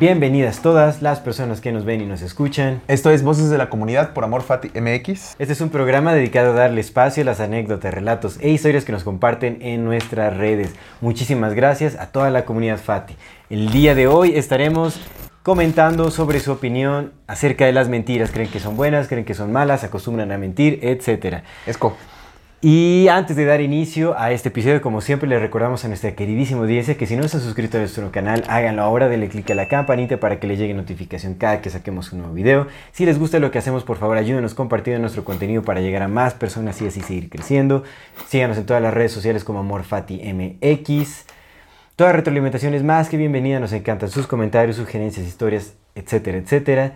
Bienvenidas 0.00 0.60
todas 0.60 1.02
las 1.02 1.20
personas 1.20 1.60
que 1.60 1.70
nos 1.70 1.84
ven 1.84 2.00
y 2.00 2.06
nos 2.06 2.20
escuchan. 2.20 2.82
Esto 2.88 3.12
es 3.12 3.22
Voces 3.22 3.48
de 3.48 3.58
la 3.58 3.70
Comunidad 3.70 4.12
por 4.12 4.24
Amor 4.24 4.42
Fati 4.42 4.68
MX. 4.68 5.36
Este 5.38 5.52
es 5.52 5.60
un 5.60 5.68
programa 5.68 6.12
dedicado 6.12 6.50
a 6.50 6.56
darle 6.56 6.80
espacio 6.80 7.22
a 7.22 7.26
las 7.26 7.38
anécdotas, 7.38 7.94
relatos 7.94 8.36
e 8.40 8.50
historias 8.50 8.84
que 8.84 8.90
nos 8.90 9.04
comparten 9.04 9.58
en 9.60 9.84
nuestras 9.84 10.36
redes. 10.36 10.74
Muchísimas 11.00 11.54
gracias 11.54 11.94
a 11.94 12.08
toda 12.08 12.30
la 12.30 12.44
comunidad 12.44 12.78
Fati. 12.78 13.14
El 13.50 13.70
día 13.70 13.94
de 13.94 14.08
hoy 14.08 14.34
estaremos 14.34 15.00
comentando 15.44 16.10
sobre 16.10 16.40
su 16.40 16.50
opinión 16.50 17.12
acerca 17.28 17.64
de 17.64 17.72
las 17.72 17.88
mentiras. 17.88 18.32
¿Creen 18.32 18.50
que 18.50 18.58
son 18.58 18.76
buenas? 18.76 19.06
¿Creen 19.06 19.24
que 19.24 19.34
son 19.34 19.52
malas? 19.52 19.84
¿Acostumbran 19.84 20.32
a 20.32 20.38
mentir? 20.38 20.80
Etcétera. 20.82 21.44
Esco. 21.66 21.96
Y 22.66 23.08
antes 23.08 23.36
de 23.36 23.44
dar 23.44 23.60
inicio 23.60 24.18
a 24.18 24.32
este 24.32 24.48
episodio, 24.48 24.80
como 24.80 25.02
siempre, 25.02 25.28
le 25.28 25.38
recordamos 25.38 25.84
a 25.84 25.88
nuestra 25.88 26.14
queridísima 26.14 26.62
audiencia 26.62 26.96
que 26.96 27.06
si 27.06 27.14
no 27.14 27.28
se 27.28 27.36
han 27.36 27.42
suscrito 27.42 27.76
a 27.76 27.80
nuestro 27.80 28.10
canal, 28.10 28.42
háganlo 28.48 28.80
ahora, 28.80 29.10
denle 29.10 29.28
clic 29.28 29.50
a 29.50 29.54
la 29.54 29.68
campanita 29.68 30.16
para 30.16 30.40
que 30.40 30.46
les 30.46 30.58
llegue 30.58 30.72
notificación 30.72 31.34
cada 31.34 31.60
que 31.60 31.68
saquemos 31.68 32.10
un 32.14 32.20
nuevo 32.20 32.32
video. 32.32 32.66
Si 32.92 33.04
les 33.04 33.18
gusta 33.18 33.38
lo 33.38 33.50
que 33.50 33.58
hacemos, 33.58 33.84
por 33.84 33.98
favor, 33.98 34.16
ayúdenos 34.16 34.54
compartiendo 34.54 34.98
nuestro 35.02 35.24
contenido 35.24 35.62
para 35.62 35.82
llegar 35.82 36.02
a 36.04 36.08
más 36.08 36.32
personas 36.32 36.80
y 36.80 36.86
así 36.86 37.02
seguir 37.02 37.28
creciendo. 37.28 37.84
Síganos 38.28 38.56
en 38.56 38.64
todas 38.64 38.82
las 38.82 38.94
redes 38.94 39.12
sociales 39.12 39.44
como 39.44 39.58
AmorFatiMX. 39.58 41.26
Toda 41.96 42.12
retroalimentación 42.12 42.72
es 42.72 42.82
más 42.82 43.10
que 43.10 43.18
bienvenida, 43.18 43.60
nos 43.60 43.74
encantan 43.74 44.08
sus 44.08 44.26
comentarios, 44.26 44.76
sugerencias, 44.76 45.26
historias, 45.26 45.74
etcétera, 45.94 46.38
etcétera. 46.38 46.94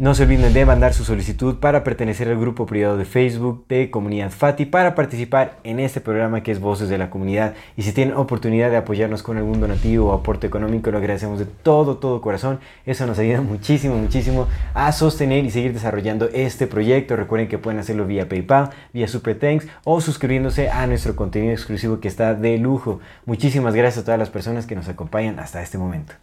No 0.00 0.14
se 0.14 0.22
olviden 0.22 0.54
de 0.54 0.64
mandar 0.64 0.94
su 0.94 1.04
solicitud 1.04 1.56
para 1.56 1.84
pertenecer 1.84 2.26
al 2.28 2.40
grupo 2.40 2.64
privado 2.64 2.96
de 2.96 3.04
Facebook 3.04 3.66
de 3.68 3.90
Comunidad 3.90 4.30
Fati 4.30 4.64
para 4.64 4.94
participar 4.94 5.58
en 5.62 5.78
este 5.78 6.00
programa 6.00 6.42
que 6.42 6.52
es 6.52 6.58
Voces 6.58 6.88
de 6.88 6.96
la 6.96 7.10
Comunidad. 7.10 7.52
Y 7.76 7.82
si 7.82 7.92
tienen 7.92 8.16
oportunidad 8.16 8.70
de 8.70 8.78
apoyarnos 8.78 9.22
con 9.22 9.36
algún 9.36 9.60
donativo 9.60 10.08
o 10.08 10.14
aporte 10.14 10.46
económico, 10.46 10.90
lo 10.90 10.96
agradecemos 10.96 11.38
de 11.38 11.44
todo, 11.44 11.98
todo 11.98 12.22
corazón. 12.22 12.60
Eso 12.86 13.06
nos 13.06 13.18
ayuda 13.18 13.42
muchísimo, 13.42 13.94
muchísimo 13.94 14.48
a 14.72 14.90
sostener 14.92 15.44
y 15.44 15.50
seguir 15.50 15.74
desarrollando 15.74 16.30
este 16.32 16.66
proyecto. 16.66 17.14
Recuerden 17.14 17.48
que 17.48 17.58
pueden 17.58 17.78
hacerlo 17.78 18.06
vía 18.06 18.26
PayPal, 18.26 18.70
vía 18.94 19.06
Super 19.06 19.38
Thanks 19.38 19.68
o 19.84 20.00
suscribiéndose 20.00 20.70
a 20.70 20.86
nuestro 20.86 21.14
contenido 21.14 21.52
exclusivo 21.52 22.00
que 22.00 22.08
está 22.08 22.32
de 22.32 22.56
lujo. 22.56 23.00
Muchísimas 23.26 23.74
gracias 23.74 24.00
a 24.00 24.04
todas 24.06 24.18
las 24.18 24.30
personas 24.30 24.64
que 24.64 24.76
nos 24.76 24.88
acompañan 24.88 25.38
hasta 25.38 25.60
este 25.60 25.76
momento. 25.76 26.14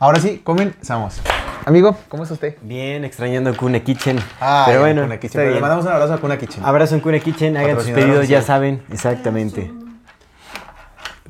Ahora 0.00 0.18
sí, 0.18 0.40
comenzamos. 0.42 1.22
Amigo, 1.64 1.96
¿cómo 2.08 2.24
está 2.24 2.34
usted? 2.34 2.56
Bien, 2.62 3.04
extrañando 3.04 3.50
a 3.50 3.54
Cune 3.54 3.82
Kitchen. 3.84 4.18
Ah, 4.40 4.64
Pero 4.66 4.80
bueno, 4.80 5.08
Kitchen. 5.20 5.40
Pero 5.40 5.54
le 5.54 5.60
mandamos 5.60 5.84
un 5.84 5.92
abrazo 5.92 6.14
a 6.14 6.18
Cuna 6.18 6.36
Kitchen. 6.36 6.64
Abrazo 6.64 6.96
en 6.96 7.00
Cune 7.00 7.20
Kitchen, 7.20 7.56
hagan 7.56 7.80
sus 7.80 7.90
pedidos, 7.90 8.26
ya 8.26 8.42
saben, 8.42 8.82
exactamente. 8.90 9.70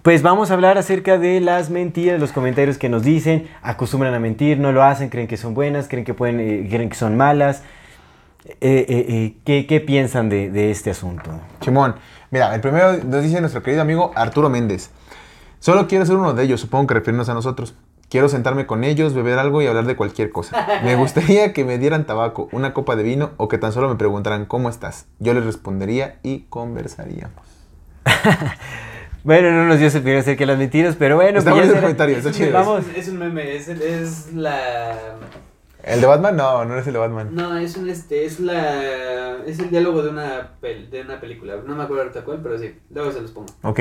Pues 0.02 0.22
vamos 0.22 0.50
a 0.50 0.54
hablar 0.54 0.78
acerca 0.78 1.18
de 1.18 1.40
las 1.40 1.68
mentiras, 1.68 2.18
los 2.18 2.32
comentarios 2.32 2.78
que 2.78 2.88
nos 2.88 3.02
dicen, 3.02 3.48
acostumbran 3.62 4.14
a 4.14 4.18
mentir, 4.18 4.58
no 4.58 4.72
lo 4.72 4.82
hacen, 4.82 5.10
creen 5.10 5.28
que 5.28 5.36
son 5.36 5.54
buenas, 5.54 5.86
creen 5.86 6.04
que, 6.04 6.14
pueden, 6.14 6.40
eh, 6.40 6.66
creen 6.68 6.88
que 6.88 6.96
son 6.96 7.16
malas. 7.16 7.62
Eh, 8.44 8.56
eh, 8.60 8.86
eh, 8.88 9.36
¿qué, 9.44 9.66
qué 9.66 9.80
piensan 9.80 10.28
de, 10.28 10.50
de 10.50 10.70
este 10.70 10.90
asunto? 10.90 11.30
Chimón. 11.60 11.94
Mira, 12.30 12.52
el 12.54 12.60
primero 12.60 12.96
nos 13.04 13.22
dice 13.22 13.40
nuestro 13.40 13.62
querido 13.62 13.82
amigo 13.82 14.12
Arturo 14.16 14.48
Méndez. 14.48 14.90
Solo 15.60 15.86
quiero 15.86 16.04
ser 16.06 16.16
uno 16.16 16.32
de 16.32 16.42
ellos, 16.42 16.60
supongo 16.60 16.88
que 16.88 16.94
referirnos 16.94 17.28
a 17.28 17.34
nosotros. 17.34 17.76
Quiero 18.12 18.28
sentarme 18.28 18.66
con 18.66 18.84
ellos, 18.84 19.14
beber 19.14 19.38
algo 19.38 19.62
y 19.62 19.66
hablar 19.66 19.86
de 19.86 19.96
cualquier 19.96 20.28
cosa. 20.32 20.66
Me 20.84 20.96
gustaría 21.02 21.54
que 21.54 21.64
me 21.64 21.78
dieran 21.78 22.04
tabaco, 22.04 22.46
una 22.52 22.74
copa 22.74 22.94
de 22.94 23.02
vino 23.04 23.30
o 23.38 23.48
que 23.48 23.56
tan 23.56 23.72
solo 23.72 23.88
me 23.88 23.94
preguntaran 23.96 24.44
cómo 24.44 24.68
estás. 24.68 25.06
Yo 25.18 25.32
les 25.32 25.46
respondería 25.46 26.18
y 26.22 26.40
conversaríamos. 26.50 27.42
Bueno, 29.24 29.52
no 29.52 29.66
nos 29.66 29.78
dio 29.78 29.88
su 29.88 29.98
opinión 29.98 30.18
acerca 30.18 30.40
de 30.40 30.46
las 30.46 30.58
mentiras, 30.58 30.96
pero 30.98 31.14
bueno, 31.14 31.38
Está 31.38 31.52
pues 31.52 31.72
comentario, 31.72 32.16
está 32.16 32.32
chido. 32.32 32.52
Vamos. 32.52 32.84
Es 32.96 33.06
un 33.08 33.18
meme, 33.20 33.54
es, 33.54 33.68
el- 33.68 33.80
es 33.80 34.32
la... 34.32 34.96
¿El 35.84 36.00
de 36.00 36.06
Batman? 36.08 36.36
No, 36.36 36.64
no 36.64 36.76
es 36.76 36.84
el 36.88 36.92
de 36.92 36.98
Batman. 36.98 37.28
No, 37.32 37.56
es 37.56 37.76
un 37.76 37.88
este, 37.88 38.24
es 38.24 38.40
la... 38.40 39.36
Es 39.46 39.60
el 39.60 39.70
diálogo 39.70 40.02
de 40.02 40.10
una, 40.10 40.50
pel- 40.60 40.90
de 40.90 41.02
una 41.02 41.20
película. 41.20 41.54
No 41.64 41.76
me 41.76 41.84
acuerdo 41.84 42.02
ahorita 42.02 42.24
cuál, 42.24 42.40
pero 42.42 42.58
sí. 42.58 42.74
Luego 42.90 43.12
se 43.12 43.20
los 43.22 43.30
pongo. 43.30 43.46
Ok. 43.62 43.80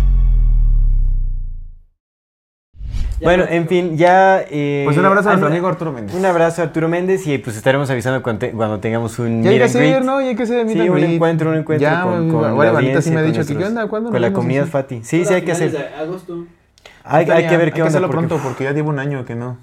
Bueno, 3.21 3.45
en 3.49 3.67
fin, 3.67 3.97
ya... 3.97 4.43
eh, 4.49 4.83
Pues 4.85 4.97
un 4.97 5.05
abrazo 5.05 5.29
a 5.29 5.33
nuestro 5.33 5.47
amigo 5.49 5.67
Arturo 5.67 5.91
Méndez. 5.91 6.15
Un 6.15 6.25
abrazo 6.25 6.61
a 6.61 6.65
Arturo 6.65 6.87
Méndez 6.89 7.25
y 7.27 7.37
pues 7.37 7.55
estaremos 7.55 7.89
avisando 7.89 8.21
cuando, 8.23 8.39
te- 8.39 8.51
cuando 8.51 8.79
tengamos 8.79 9.17
un 9.19 9.43
Ya 9.43 9.51
hay 9.51 9.57
que 9.57 9.63
hacer, 9.65 10.03
¿no? 10.03 10.19
Ya 10.21 10.27
hay 10.27 10.35
que 10.35 10.43
hacer 10.43 10.67
Sí, 10.67 10.79
un 10.79 10.95
greet. 10.95 11.09
encuentro, 11.11 11.49
un 11.51 11.57
encuentro 11.57 11.89
Ya, 11.89 12.03
con, 12.03 12.29
con 12.31 12.57
la 12.65 12.71
Vanita 12.71 13.01
sí 13.01 13.11
me 13.11 13.19
ha 13.19 13.23
dicho 13.23 13.41
que, 13.41 13.47
¿qué 13.47 13.53
onda? 13.53 13.65
nuestros- 13.69 13.89
¿Cuándo 13.89 14.09
Con 14.11 14.21
la 14.21 14.27
vemos? 14.27 14.37
comunidad 14.37 14.65
Sí. 14.65 14.71
Fati. 14.71 15.03
Sí, 15.03 15.25
sí, 15.25 15.33
hay 15.33 15.41
que 15.43 15.51
hacer. 15.51 15.93
agosto. 15.99 16.45
Hay, 17.03 17.29
hay 17.29 17.47
que 17.47 17.57
ver 17.57 17.59
qué 17.59 17.65
Hay 17.65 17.71
que 17.73 17.81
onda. 17.81 17.87
hacerlo 17.89 18.07
porque- 18.07 18.27
pronto 18.27 18.43
porque 18.47 18.63
ya 18.65 18.71
llevo 18.73 18.89
un 18.89 18.99
año 18.99 19.23
que 19.25 19.35
no. 19.35 19.57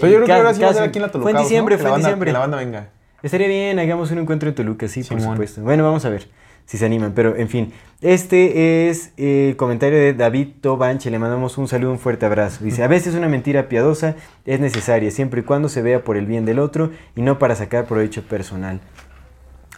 Pero 0.00 0.08
yo 0.08 0.14
creo 0.18 0.26
que 0.26 0.32
ahora 0.32 0.54
sí 0.54 0.60
va 0.62 0.70
a 0.70 0.74
ser 0.74 0.82
aquí 0.84 0.98
en 0.98 1.02
la 1.02 1.08
Fue 1.08 1.18
en 1.20 1.24
Toluca. 1.24 1.40
diciembre, 1.42 1.78
fue 1.78 1.90
en 1.90 1.96
diciembre. 1.96 2.28
Que 2.28 2.32
la 2.32 2.38
banda 2.38 2.56
venga. 2.56 2.88
Estaría 3.22 3.48
bien, 3.48 3.78
hagamos 3.80 4.10
un 4.12 4.18
encuentro 4.18 4.48
en 4.48 4.54
Toluca, 4.54 4.86
sí, 4.86 5.02
por 5.02 5.20
supuesto. 5.20 5.60
Bueno, 5.62 5.82
vamos 5.84 6.04
a 6.04 6.08
ver 6.10 6.28
si 6.68 6.76
se 6.76 6.84
animan. 6.84 7.12
Pero, 7.14 7.34
en 7.34 7.48
fin, 7.48 7.72
este 8.02 8.88
es 8.88 9.12
el 9.16 9.56
comentario 9.56 9.98
de 9.98 10.12
David 10.12 10.48
Tobanche. 10.60 11.10
Le 11.10 11.18
mandamos 11.18 11.56
un 11.56 11.66
saludo, 11.66 11.92
un 11.92 11.98
fuerte 11.98 12.26
abrazo. 12.26 12.62
Dice, 12.62 12.82
a 12.84 12.88
veces 12.88 13.14
una 13.14 13.26
mentira 13.26 13.70
piadosa 13.70 14.16
es 14.44 14.60
necesaria, 14.60 15.10
siempre 15.10 15.40
y 15.40 15.44
cuando 15.44 15.70
se 15.70 15.80
vea 15.80 16.04
por 16.04 16.18
el 16.18 16.26
bien 16.26 16.44
del 16.44 16.58
otro 16.58 16.90
y 17.16 17.22
no 17.22 17.38
para 17.38 17.56
sacar 17.56 17.86
provecho 17.86 18.22
personal. 18.22 18.80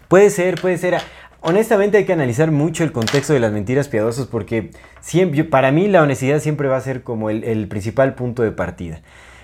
Puede 0.08 0.30
ser, 0.30 0.60
puede 0.60 0.78
ser. 0.78 0.96
Honestamente 1.42 1.96
hay 1.96 2.04
que 2.06 2.12
analizar 2.12 2.50
mucho 2.50 2.82
el 2.82 2.90
contexto 2.90 3.34
de 3.34 3.40
las 3.40 3.52
mentiras 3.52 3.86
piadosas 3.86 4.26
porque 4.26 4.72
siempre, 5.00 5.44
para 5.44 5.70
mí 5.70 5.86
la 5.86 6.02
honestidad 6.02 6.40
siempre 6.40 6.66
va 6.66 6.76
a 6.76 6.80
ser 6.80 7.04
como 7.04 7.30
el, 7.30 7.44
el 7.44 7.68
principal 7.68 8.14
punto 8.16 8.42
de 8.42 8.50
partida. 8.50 9.00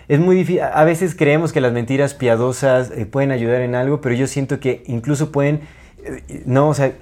Es 0.09 0.19
muy 0.19 0.35
difícil, 0.35 0.63
a 0.63 0.83
veces 0.83 1.15
creemos 1.15 1.53
que 1.53 1.61
las 1.61 1.73
mentiras 1.73 2.15
piadosas 2.15 2.91
eh, 2.91 3.07
pueden 3.07 3.31
ayudar 3.31 3.63
en 3.63 3.77
algo, 3.77 4.01
pero 4.01 4.17
yo 4.17 4.27
siento 4.27 4.59
que 4.59 4.83
incluso 4.87 5.31
pueden, 5.31 5.61
eh, 6.05 6.43
no, 6.45 6.69
o 6.69 6.75
sea, 6.75 6.93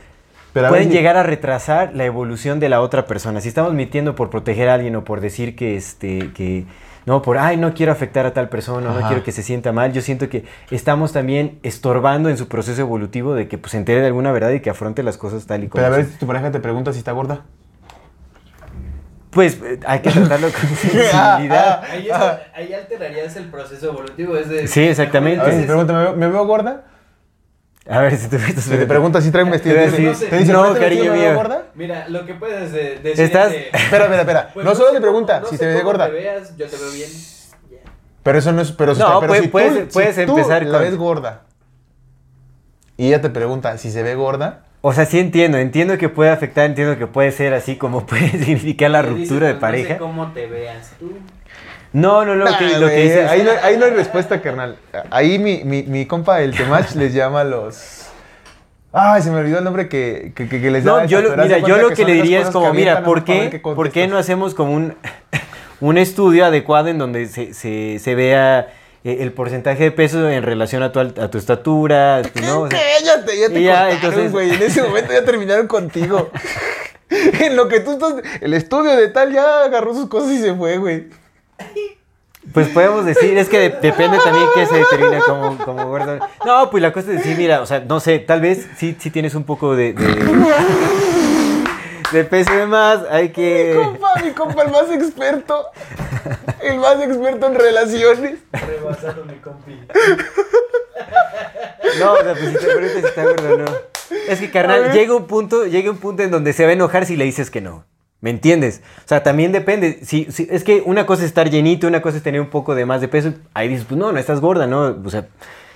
Pero 0.55 0.67
a 0.67 0.69
pueden 0.71 0.89
ver, 0.89 0.97
llegar 0.97 1.17
a 1.17 1.25
retrasar 1.25 1.91
la 1.95 2.05
evolución 2.05 2.61
de 2.61 2.69
la 2.69 2.81
otra 2.81 3.07
persona. 3.07 3.41
Si 3.41 3.49
estamos 3.49 3.75
mintiendo 3.75 4.15
por 4.15 4.31
proteger 4.31 4.69
a 4.69 4.75
alguien 4.75 4.95
o 4.95 5.03
por 5.03 5.21
decir 5.21 5.57
que, 5.57 5.77
este, 5.77 6.31
que, 6.33 6.65
no, 7.07 7.23
por, 7.23 7.39
ay, 7.39 7.57
no 7.57 7.75
quiero 7.75 7.91
afectar 7.91 8.25
a 8.25 8.33
tal 8.33 8.49
persona, 8.49 8.91
no 8.91 8.99
Ajá. 8.99 9.09
quiero 9.09 9.25
que 9.25 9.33
se 9.33 9.43
sienta 9.43 9.73
mal, 9.73 9.93
yo 9.93 10.01
siento 10.01 10.29
que 10.29 10.45
estamos 10.71 11.13
también 11.13 11.59
estorbando 11.65 12.29
en 12.29 12.39
su 12.39 12.47
proceso 12.47 12.81
evolutivo 12.81 13.35
de 13.35 13.49
que 13.49 13.59
pues, 13.59 13.73
se 13.73 13.79
entere 13.79 14.01
de 14.01 14.07
alguna 14.07 14.31
verdad 14.31 14.51
y 14.53 14.61
que 14.61 14.71
afronte 14.71 15.03
las 15.03 15.19
cosas 15.19 15.45
tal 15.45 15.65
y 15.65 15.69
como 15.69 15.83
Pero 15.83 15.93
a 15.93 15.97
ver 15.97 16.07
si 16.07 16.19
tu 16.19 16.27
pareja 16.27 16.53
te 16.53 16.61
pregunta 16.61 16.93
si 16.93 17.01
está 17.01 17.11
gorda. 17.11 17.43
Pues 19.31 19.61
eh, 19.61 19.81
hay 19.85 19.99
que 19.99 20.11
tratarlo 20.11 20.47
con 20.53 20.61
sensibilidad. 20.77 21.83
Ahí, 21.83 22.09
ahí 22.55 22.73
alterarías 22.73 23.35
el 23.35 23.47
proceso 23.47 23.89
evolutivo. 23.89 24.37
Es 24.37 24.49
de, 24.49 24.69
Sí, 24.69 24.83
exactamente. 24.85 25.41
A 25.41 25.47
ver 25.47 25.61
si 25.63 25.67
pregunta, 25.67 25.93
¿me 25.93 25.99
veo, 25.99 26.17
me 26.17 26.29
veo 26.29 26.47
gorda? 26.47 26.85
A 27.87 28.01
ver 28.01 28.17
si 28.17 28.29
te 28.29 28.39
Si 28.39 28.71
te 28.71 28.87
pregunta 28.87 29.21
si 29.21 29.31
trae 29.31 29.45
un 29.45 29.51
vestido. 29.51 29.75
Te 29.77 29.85
dice, 29.91 30.03
decir, 30.03 30.31
te 30.31 30.39
dice, 30.39 30.53
no, 30.53 30.61
¿con 30.65 30.69
este 30.69 30.81
cariño 30.81 31.13
mío. 31.15 31.35
gorda? 31.35 31.65
Mira, 31.75 32.09
lo 32.09 32.25
que 32.25 32.35
puedes 32.35 32.73
de, 32.73 32.99
decir 32.99 33.25
Estás- 33.25 33.49
es 33.49 33.53
de, 33.53 33.59
Espera, 33.79 34.05
espera, 34.05 34.21
espera. 34.23 34.51
pues, 34.55 34.65
no 34.65 34.75
solo 34.75 34.89
sé 34.89 34.95
te 34.95 35.01
pregunta 35.03 35.41
cómo- 35.41 35.49
si 35.49 35.55
no 35.57 35.59
te 35.59 35.67
ve 35.67 35.83
gorda. 35.83 36.07
te 36.07 36.13
veas, 36.13 36.57
yo 36.57 36.67
te 36.67 36.77
veo 36.77 36.91
bien. 36.93 37.11
Pero 38.23 38.39
eso 38.39 38.53
no 38.53 38.63
es. 38.63 38.73
Pero, 38.73 38.95
si 38.95 39.01
No, 39.03 39.21
pero 39.21 39.29
puede- 39.33 39.43
si 39.43 39.49
puedes- 39.49 39.89
tú, 39.89 39.93
puedes 39.93 40.17
si 40.17 40.25
tú 40.25 40.31
empezar 40.33 40.63
la 40.65 40.79
con- 40.79 40.81
ves 40.89 40.97
gorda 40.97 41.43
y 42.97 43.09
ella 43.09 43.21
te 43.21 43.29
pregunta 43.29 43.77
si 43.77 43.91
se 43.91 44.03
ve 44.03 44.15
gorda. 44.15 44.65
O 44.81 44.93
sea, 44.93 45.05
sí 45.07 45.19
entiendo, 45.19 45.59
entiendo 45.59 45.97
que 45.99 46.09
puede 46.09 46.31
afectar, 46.31 46.65
entiendo 46.67 46.97
que 46.99 47.07
puede 47.07 47.33
ser 47.33 47.53
así 47.55 47.77
como 47.77 48.07
puede 48.07 48.31
significar 48.31 48.91
la 48.93 49.03
Le 49.03 49.11
dices, 49.11 49.29
ruptura 49.29 49.49
de 49.49 49.55
pues, 49.55 49.61
No 49.73 49.77
sé 49.77 49.83
pareja. 49.85 49.99
cómo 49.99 50.33
te 50.33 50.47
veas 50.47 50.91
tú. 50.99 51.13
No, 51.95 52.25
no, 52.25 52.35
no, 52.35 52.45
lo 52.45 52.59
que, 52.59 52.79
lo 52.79 52.89
dices. 52.89 53.31
ahí, 53.31 53.43
no, 53.45 53.51
ahí 53.63 53.77
no 53.77 53.85
hay 53.85 53.93
respuesta, 53.93 54.43
carnal. 54.43 54.77
Ahí 55.11 55.39
mi, 55.39 55.63
mi, 55.65 55.85
mi 55.85 56.07
compa, 56.07 56.43
el 56.43 56.55
Temach, 56.57 56.93
les 56.97 57.15
llama 57.15 57.45
los. 57.45 58.03
Ay, 58.93 59.23
se 59.23 59.31
me 59.31 59.39
olvidó 59.39 59.59
el 59.59 59.65
nombre 59.65 59.89
que, 59.89 60.33
que, 60.35 60.71
les 60.71 60.83
da. 60.85 61.01
No, 61.03 61.05
yo, 61.07 61.23
lo- 61.23 61.37
mira, 61.37 61.59
yo 61.59 61.77
lo 61.79 61.91
que, 61.91 62.05
le 62.05 62.15
diría 62.15 62.41
es 62.41 62.51
como, 62.51 62.75
mira, 62.75 63.05
¿por 63.05 63.25
qué, 63.25 63.61
¿por 63.63 63.91
qué 63.91 64.09
no 64.09 64.19
hacemos 64.19 64.55
como 64.55 64.73
un, 64.75 64.97
un 65.81 65.97
estudio 65.97 66.45
adecuado 66.47 66.89
en 66.89 66.99
donde 66.99 67.27
se, 67.27 67.55
se, 67.55 67.99
se 68.01 68.15
vea 68.17 68.69
eh, 69.05 69.19
el 69.21 69.33
porcentaje 69.33 69.85
de 69.85 69.91
peso 69.93 70.29
en 70.29 70.43
relación 70.43 70.83
a 70.83 70.91
tu, 70.91 70.99
a 70.99 71.31
tu 71.31 71.39
estatura? 71.39 72.23
tu- 72.35 72.41
¿no? 72.41 72.61
O 72.63 72.69
sea, 72.71 72.79
Cállate, 72.99 73.39
ya 73.39 73.49
te 73.49 73.63
ya, 73.63 73.73
contaron, 73.73 73.95
entonces- 73.97 74.33
güey. 74.33 74.51
En 74.53 74.63
ese 74.63 74.83
momento 74.83 75.13
ya 75.13 75.25
terminaron 75.25 75.69
contigo. 75.69 76.31
en 77.11 77.55
lo 77.57 77.69
que 77.69 77.79
tú 77.81 77.93
estás. 77.93 78.15
El 78.41 78.53
estudio 78.55 78.97
de 78.97 79.09
tal 79.09 79.33
ya 79.33 79.63
agarró 79.65 79.95
sus 79.95 80.09
cosas 80.09 80.33
y 80.33 80.39
se 80.41 80.55
fue, 80.55 80.79
güey. 80.79 81.05
Pues 82.53 82.69
podemos 82.69 83.07
decir, 83.07 83.37
es 83.39 83.49
que 83.49 83.59
de- 83.59 83.71
depende 83.81 84.19
también 84.23 84.47
qué 84.55 84.67
se 84.67 84.77
determina 84.77 85.21
como, 85.21 85.57
como 85.59 85.87
gordo. 85.89 86.19
No, 86.45 86.71
pues 86.71 86.83
la 86.83 86.93
cosa 86.93 87.11
es 87.13 87.19
decir, 87.19 87.37
mira, 87.39 87.63
o 87.63 87.67
sea, 87.67 87.81
no 87.81 88.01
sé, 88.01 88.19
tal 88.19 88.41
vez 88.43 88.67
sí, 88.77 88.95
sí 88.99 89.11
tienes 89.11 89.35
un 89.35 89.45
poco 89.45 89.75
de, 89.75 89.95
de, 89.95 90.15
de 92.13 92.25
peso 92.25 92.53
de 92.55 92.67
más, 92.67 93.01
hay 93.11 93.25
Mi 93.25 93.29
que... 93.31 93.81
compa, 93.83 94.09
mi 94.23 94.31
compa, 94.33 94.63
el 94.63 94.71
más 94.71 94.91
experto. 94.91 95.67
El 96.63 96.79
más 96.79 97.01
experto 97.03 97.47
en 97.47 97.55
relaciones. 97.55 98.39
Rebasando 98.53 99.25
mi 99.25 99.35
compi. 99.37 99.81
No, 101.99 102.13
o 102.13 102.23
sea, 102.23 102.35
pues 102.35 102.49
si 102.51 102.55
te 102.55 102.67
preguntas 102.67 102.93
si 102.93 103.07
está 103.07 103.25
gordo 103.25 103.55
o 103.55 103.59
no. 103.59 103.65
Es 104.29 104.39
que, 104.41 104.51
carnal, 104.51 104.93
llega 104.93 105.15
un 105.15 105.27
punto, 105.27 105.65
llega 105.67 105.91
un 105.91 105.99
punto 105.99 106.23
en 106.23 106.31
donde 106.31 106.53
se 106.53 106.65
va 106.65 106.71
a 106.71 106.73
enojar 106.75 107.07
si 107.07 107.17
le 107.17 107.25
dices 107.25 107.51
que 107.51 107.61
no. 107.61 107.85
¿Me 108.25 108.31
entiendes? 108.31 108.81
O 109.05 109.07
sea, 109.09 109.23
también 109.23 109.53
depende. 109.53 109.99
Si, 110.03 110.25
si- 110.31 110.49
es 110.51 110.65
que 110.65 110.83
una 110.87 111.05
cosa 111.05 111.21
es 111.25 111.27
estar 111.29 111.51
llenito, 111.51 111.87
una 111.87 112.01
cosa 112.01 112.17
es 112.17 112.23
tener 112.23 112.41
un 112.41 112.49
poco 112.49 112.75
de 112.75 112.87
más 112.87 113.03
de 113.03 113.09
peso. 113.09 113.35
Ahí 113.53 113.69
dices, 113.69 113.85
pues 113.87 113.99
no, 113.99 114.13
no 114.13 114.19
estás 114.19 114.41
gorda, 114.41 114.67
¿no? 114.67 114.97
O 115.05 115.11
sea, 115.11 115.27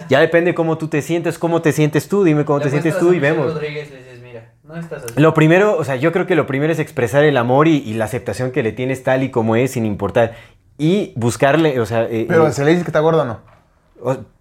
ya 0.09 0.19
depende 0.21 0.55
cómo 0.55 0.79
tú 0.79 0.89
te 0.89 1.03
sientes, 1.03 1.39
cómo 1.39 1.61
te 1.61 1.73
sientes 1.73 2.09
tú, 2.09 2.25
dime 2.25 2.47
cómo 2.47 2.61
te 2.61 2.71
sientes 2.71 2.99
tú 2.99 3.13
y 3.13 3.19
vemos. 3.19 3.53
Rodríguez 3.53 3.91
le 3.91 3.99
dices, 3.99 4.23
mira, 4.23 4.53
no 4.65 4.77
estás 4.77 5.05
así. 5.05 5.13
Lo 5.21 5.35
primero, 5.35 5.77
o 5.77 5.85
sea, 5.85 5.97
yo 5.97 6.11
creo 6.11 6.27
que 6.27 6.37
lo 6.37 6.47
primero 6.47 6.73
es 6.73 6.79
expresar 6.79 7.23
el 7.25 7.37
amor 7.37 7.69
y, 7.69 7.77
y 7.87 7.93
la 7.93 8.07
aceptación 8.07 8.51
que 8.51 8.63
le 8.63 8.73
tienes 8.73 9.03
tal 9.03 9.23
y 9.25 9.31
como 9.31 9.55
es, 9.55 9.73
sin 9.73 9.85
importar. 9.85 10.35
Y 10.79 11.13
buscarle, 11.17 11.79
o 11.81 11.85
sea... 11.85 12.05
eh, 12.05 12.25
Pero 12.27 12.47
eh, 12.49 12.53
se 12.53 12.65
le 12.65 12.71
dice 12.71 12.83
que 12.83 12.89
está 12.89 13.01
gordo 13.01 13.21
o 13.21 13.25
no. 13.27 13.41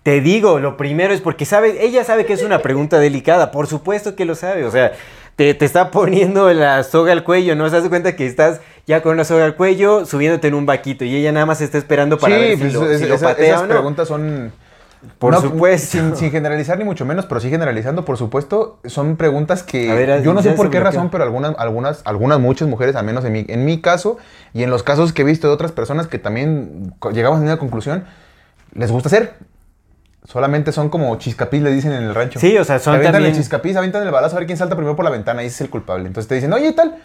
te 0.03 0.21
digo, 0.21 0.59
lo 0.59 0.77
primero 0.77 1.13
es 1.13 1.19
porque 1.19 1.43
sabe, 1.43 1.83
ella 1.85 2.05
sabe 2.05 2.25
que 2.25 2.31
es 2.31 2.41
una 2.43 2.59
pregunta 2.61 2.99
delicada, 2.99 3.51
por 3.51 3.67
supuesto 3.67 4.15
que 4.15 4.23
lo 4.23 4.35
sabe, 4.35 4.63
o 4.63 4.71
sea, 4.71 4.93
te, 5.37 5.53
te 5.53 5.63
está 5.63 5.89
poniendo 5.91 6.51
la 6.53 6.83
soga 6.83 7.13
al 7.13 7.23
cuello, 7.23 7.55
¿no? 7.55 7.69
¿Se 7.69 7.79
das 7.79 7.87
cuenta 7.87 8.15
que 8.17 8.25
estás 8.25 8.59
ya 8.85 9.01
con 9.01 9.13
una 9.13 9.23
soga 9.23 9.45
al 9.45 9.55
cuello 9.55 10.05
subiéndote 10.05 10.49
en 10.49 10.55
un 10.55 10.65
vaquito 10.65 11.05
y 11.05 11.15
ella 11.15 11.31
nada 11.31 11.45
más 11.45 11.61
está 11.61 11.77
esperando 11.77 12.17
para 12.17 12.35
ver 12.37 12.55
si 12.57 12.63
pues, 12.63 12.73
lo, 12.73 12.91
es- 12.91 12.99
si 12.99 13.05
lo 13.07 13.15
esa- 13.15 13.27
patea 13.29 13.47
esas 13.47 13.61
o 13.61 13.67
no? 13.67 13.69
preguntas 13.73 14.07
son. 14.09 14.51
Por 15.19 15.31
no, 15.31 15.39
supuesto. 15.39 15.91
Sin, 15.91 16.15
sin 16.15 16.31
generalizar 16.31 16.77
ni 16.79 16.83
mucho 16.83 17.05
menos, 17.05 17.27
pero 17.27 17.39
sí 17.39 17.51
generalizando, 17.51 18.03
por 18.03 18.17
supuesto, 18.17 18.79
son 18.85 19.15
preguntas 19.15 19.61
que 19.61 19.93
ver, 19.93 20.23
yo 20.23 20.33
no 20.33 20.41
sé 20.41 20.51
por 20.53 20.71
qué 20.71 20.79
razón, 20.79 21.09
pero 21.11 21.23
algunas, 21.23 21.53
algunas, 21.59 22.01
algunas 22.03 22.39
muchas 22.39 22.67
mujeres, 22.67 22.95
al 22.95 23.05
menos 23.05 23.23
en 23.23 23.31
mi, 23.31 23.45
en 23.47 23.63
mi 23.63 23.79
caso 23.79 24.17
y 24.55 24.63
en 24.63 24.71
los 24.71 24.81
casos 24.81 25.13
que 25.13 25.21
he 25.21 25.25
visto 25.25 25.47
de 25.47 25.53
otras 25.53 25.71
personas 25.71 26.07
que 26.07 26.17
también 26.17 26.93
llegamos 27.13 27.39
a 27.39 27.43
una 27.43 27.57
conclusión, 27.57 28.05
les 28.73 28.91
gusta 28.91 29.07
hacer. 29.09 29.33
Solamente 30.27 30.73
son 30.73 30.89
como 30.89 31.15
chiscapís, 31.17 31.61
le 31.61 31.71
dicen 31.71 31.93
en 31.93 32.03
el 32.03 32.13
rancho. 32.13 32.37
Sí, 32.39 32.57
o 32.57 32.65
sea, 32.65 32.79
son 32.79 32.91
Te 32.93 32.97
avientan 32.97 33.13
también- 33.13 33.33
el 33.33 33.39
chiscapís, 33.41 33.75
avientan 33.77 34.03
el 34.03 34.11
balazo 34.11 34.35
a 34.35 34.39
ver 34.39 34.45
quién 34.45 34.57
salta 34.57 34.75
primero 34.75 34.95
por 34.95 35.05
la 35.05 35.11
ventana 35.11 35.41
y 35.41 35.47
ese 35.47 35.55
es 35.55 35.61
el 35.61 35.69
culpable. 35.69 36.05
Entonces 36.05 36.27
te 36.27 36.35
dicen, 36.35 36.51
oye, 36.51 36.67
¿y 36.67 36.73
tal? 36.75 36.95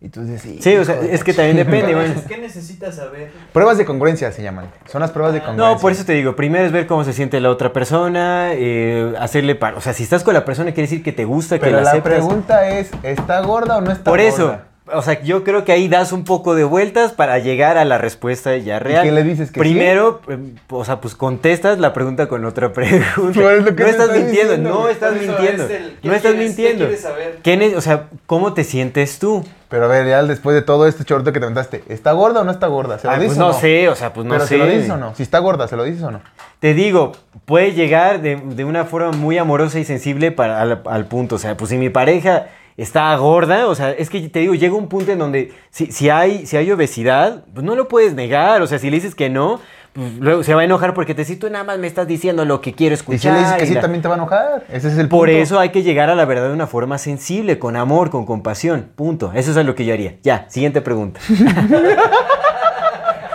Y 0.00 0.10
tú 0.10 0.22
dices, 0.22 0.42
sí. 0.42 0.58
Sí, 0.62 0.76
o 0.76 0.84
sea, 0.84 1.00
es 1.00 1.24
que 1.24 1.32
la 1.32 1.38
también 1.38 1.56
depende, 1.56 1.86
¿Qué 1.88 1.94
bueno. 1.94 2.14
neces- 2.14 2.26
¿Qué 2.28 2.36
necesitas 2.38 2.94
saber? 2.96 3.32
Pruebas 3.54 3.78
de 3.78 3.84
congruencia 3.86 4.30
se 4.30 4.42
llaman. 4.42 4.66
Son 4.86 5.00
las 5.00 5.10
pruebas 5.10 5.32
de 5.34 5.40
congruencia. 5.40 5.74
No, 5.74 5.80
por 5.80 5.90
eso 5.90 6.04
te 6.04 6.12
digo, 6.12 6.36
primero 6.36 6.64
es 6.66 6.70
ver 6.70 6.86
cómo 6.86 7.02
se 7.04 7.12
siente 7.14 7.40
la 7.40 7.50
otra 7.50 7.72
persona, 7.72 8.50
eh, 8.52 9.14
hacerle 9.18 9.54
par... 9.56 9.74
O 9.74 9.80
sea, 9.80 9.94
si 9.94 10.02
estás 10.04 10.22
con 10.22 10.34
la 10.34 10.44
persona 10.44 10.70
quiere 10.72 10.82
decir 10.82 11.02
que 11.02 11.12
te 11.12 11.24
gusta, 11.24 11.56
que 11.58 11.64
Pero 11.64 11.78
la 11.78 11.82
la 11.82 11.90
aceptas. 11.90 12.12
pregunta 12.12 12.68
es, 12.68 12.90
¿está 13.02 13.40
gorda 13.40 13.78
o 13.78 13.80
no 13.80 13.90
está 13.90 14.04
Por 14.10 14.20
gorda? 14.20 14.67
O 14.92 15.02
sea, 15.02 15.20
yo 15.22 15.44
creo 15.44 15.64
que 15.64 15.72
ahí 15.72 15.88
das 15.88 16.12
un 16.12 16.24
poco 16.24 16.54
de 16.54 16.64
vueltas 16.64 17.12
para 17.12 17.38
llegar 17.38 17.78
a 17.78 17.84
la 17.84 17.98
respuesta 17.98 18.56
ya 18.56 18.78
real. 18.78 19.04
qué 19.04 19.12
le 19.12 19.22
dices 19.22 19.50
que 19.50 19.60
Primero, 19.60 20.20
eh, 20.28 20.38
o 20.70 20.84
sea, 20.84 21.00
pues 21.00 21.14
contestas 21.14 21.78
la 21.78 21.92
pregunta 21.92 22.26
con 22.28 22.44
otra 22.44 22.72
pregunta. 22.72 23.12
Pues 23.16 23.36
es 23.58 23.64
lo 23.64 23.76
que 23.76 23.82
no 23.82 23.88
estás 23.88 24.10
mintiendo, 24.10 24.30
diciendo, 24.52 24.70
no 24.70 24.88
estás 24.88 25.12
mintiendo. 25.14 25.64
es 25.64 25.70
el, 25.70 25.98
¿qué 26.02 26.08
no 26.08 26.14
estás 26.14 26.32
quieres- 26.32 26.46
mintiendo. 26.48 26.84
quieres 26.86 27.00
saber? 27.02 27.38
¿Qué 27.42 27.56
ne- 27.56 27.76
o 27.76 27.80
sea, 27.80 28.08
¿cómo 28.26 28.52
te 28.54 28.64
sientes 28.64 29.18
tú? 29.18 29.44
Pero 29.68 29.84
a 29.84 29.88
ver, 29.88 30.06
ya 30.08 30.22
después 30.22 30.54
de 30.54 30.62
todo 30.62 30.86
este 30.86 31.04
chorto 31.04 31.30
que 31.32 31.40
te 31.40 31.44
aventaste, 31.44 31.84
¿está 31.88 32.12
gorda 32.12 32.40
o 32.40 32.44
no 32.44 32.50
está 32.50 32.68
gorda? 32.68 32.98
¿Se 32.98 33.06
lo 33.06 33.12
Ah, 33.12 33.18
dices 33.18 33.36
pues 33.36 33.38
o 33.44 33.48
no 33.48 33.52
sé, 33.52 33.88
o 33.90 33.94
sea, 33.94 34.14
pues 34.14 34.24
no 34.26 34.32
Pero 34.32 34.44
sé. 34.44 34.48
¿se 34.48 34.56
lo 34.58 34.66
dices 34.66 34.88
o 34.90 34.96
no? 34.96 35.14
Si 35.14 35.22
está 35.22 35.38
gorda, 35.40 35.68
¿se 35.68 35.76
lo 35.76 35.84
dices 35.84 36.02
o 36.02 36.10
no? 36.10 36.22
Te 36.58 36.72
digo, 36.72 37.12
puede 37.44 37.72
llegar 37.72 38.22
de, 38.22 38.36
de 38.36 38.64
una 38.64 38.86
forma 38.86 39.12
muy 39.12 39.36
amorosa 39.36 39.78
y 39.78 39.84
sensible 39.84 40.32
para, 40.32 40.62
al, 40.62 40.80
al 40.86 41.04
punto. 41.04 41.34
O 41.34 41.38
sea, 41.38 41.54
pues 41.56 41.68
si 41.68 41.76
mi 41.76 41.90
pareja 41.90 42.46
está 42.78 43.14
gorda, 43.16 43.66
o 43.66 43.74
sea, 43.74 43.90
es 43.90 44.08
que 44.08 44.20
te 44.30 44.38
digo, 44.38 44.54
llega 44.54 44.74
un 44.74 44.88
punto 44.88 45.12
en 45.12 45.18
donde 45.18 45.52
si, 45.70 45.92
si, 45.92 46.08
hay, 46.08 46.46
si 46.46 46.56
hay 46.56 46.70
obesidad, 46.72 47.44
pues 47.52 47.64
no 47.66 47.74
lo 47.76 47.88
puedes 47.88 48.14
negar. 48.14 48.62
O 48.62 48.66
sea, 48.66 48.78
si 48.78 48.88
le 48.88 48.96
dices 48.96 49.14
que 49.14 49.28
no, 49.28 49.60
pues 49.92 50.14
luego 50.20 50.42
se 50.44 50.54
va 50.54 50.60
a 50.60 50.64
enojar 50.64 50.94
porque 50.94 51.14
te 51.14 51.24
si 51.24 51.36
tú 51.36 51.50
nada 51.50 51.64
más 51.64 51.78
me 51.78 51.86
estás 51.88 52.06
diciendo 52.06 52.44
lo 52.44 52.60
que 52.60 52.72
quiero 52.74 52.94
Y 52.94 52.96
si 52.96 53.00
escuchar. 53.00 53.32
le 53.34 53.38
dices 53.40 53.54
que 53.56 53.64
y 53.64 53.66
sí, 53.68 53.74
la- 53.74 53.80
también 53.80 54.00
te 54.00 54.08
va 54.08 54.14
a 54.14 54.18
enojar. 54.18 54.64
Ese 54.70 54.88
es 54.88 54.98
el 54.98 55.08
Por 55.08 55.26
punto. 55.28 55.42
eso 55.42 55.58
hay 55.58 55.70
que 55.70 55.82
llegar 55.82 56.08
a 56.08 56.14
la 56.14 56.24
verdad 56.24 56.46
de 56.48 56.52
una 56.54 56.66
forma 56.68 56.98
sensible, 56.98 57.58
con 57.58 57.76
amor, 57.76 58.10
con 58.10 58.24
compasión. 58.24 58.90
Punto. 58.94 59.32
Eso 59.34 59.58
es 59.58 59.66
lo 59.66 59.74
que 59.74 59.84
yo 59.84 59.92
haría. 59.92 60.14
Ya, 60.22 60.46
siguiente 60.48 60.80
pregunta. 60.80 61.20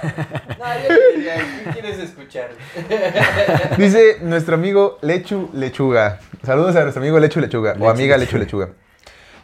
No, 0.04 0.66
yo 0.90 0.96
diría, 1.16 1.36
¿qué 1.64 1.70
quieres 1.80 2.00
escuchar? 2.00 2.50
Dice 3.78 4.18
nuestro 4.22 4.56
amigo 4.56 4.98
Lechu 5.02 5.50
Lechuga. 5.54 6.20
Saludos 6.46 6.76
a 6.76 6.82
nuestro 6.82 7.02
amigo 7.02 7.20
Lechu 7.20 7.40
Lechuga. 7.40 7.76
o 7.80 7.90
amiga 7.90 8.18
Lechu 8.18 8.38
Lechuga. 8.38 8.70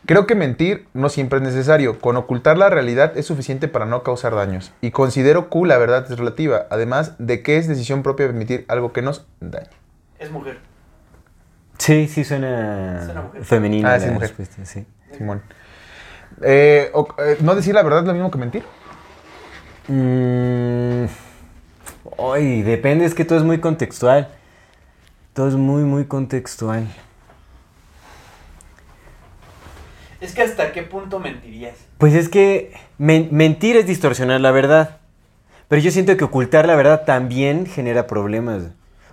Creo 0.06 0.26
que 0.26 0.34
mentir 0.36 0.88
no 0.94 1.10
siempre 1.10 1.38
es 1.38 1.44
necesario. 1.44 2.00
Con 2.00 2.16
ocultar 2.18 2.58
la 2.58 2.70
realidad 2.70 3.18
es 3.18 3.26
suficiente 3.26 3.68
para 3.68 3.86
no 3.86 4.02
causar 4.04 4.34
daños. 4.34 4.72
Y 4.82 4.92
considero 4.92 5.50
que 5.50 5.60
la 5.66 5.78
verdad 5.78 6.06
es 6.10 6.18
relativa. 6.18 6.66
Además 6.72 7.14
de 7.20 7.44
que 7.44 7.58
es 7.58 7.68
decisión 7.68 8.02
propia 8.02 8.26
permitir 8.28 8.66
algo 8.70 8.94
que 8.94 9.02
nos 9.02 9.28
dañe. 9.40 9.68
Es 10.18 10.32
mujer. 10.32 10.60
Sí, 11.78 12.08
sí 12.08 12.24
suena, 12.24 13.04
Suena 13.06 13.22
mujer. 13.22 13.44
femenina 13.46 13.94
Ah, 13.94 14.00
sí, 14.00 14.08
mujer. 14.08 14.22
respuesta, 14.22 14.66
sí. 14.66 14.86
Simón. 15.18 15.42
Eh, 16.42 16.90
o- 16.94 17.08
eh, 17.20 17.38
no 17.42 17.56
decir 17.56 17.74
la 17.76 17.84
verdad 17.84 18.00
es 18.02 18.06
lo 18.06 18.14
mismo 18.14 18.32
que 18.32 18.38
mentir. 18.38 18.64
Mm, 19.88 21.06
depende, 22.64 23.06
es 23.06 23.14
que 23.16 23.26
todo 23.26 23.38
es 23.40 23.46
muy 23.46 23.60
contextual. 23.60 24.28
Todo 25.34 25.48
es 25.48 25.56
muy, 25.56 25.84
muy 25.84 26.06
contextual. 26.06 26.88
Es 30.22 30.34
que 30.34 30.42
hasta 30.42 30.72
qué 30.74 30.84
punto 30.84 31.20
mentirías. 31.20 31.76
Pues 31.98 32.14
es 32.14 32.28
que 32.30 32.74
men- 32.98 33.30
mentir 33.32 33.78
es 33.78 33.88
distorsionar 33.88 34.42
la 34.42 34.52
verdad. 34.52 34.98
Pero 35.68 35.82
yo 35.82 35.92
siento 35.92 36.16
que 36.18 36.24
ocultar 36.24 36.66
la 36.68 36.76
verdad 36.76 37.06
también 37.06 37.66
genera 37.66 38.08
problemas. 38.08 38.64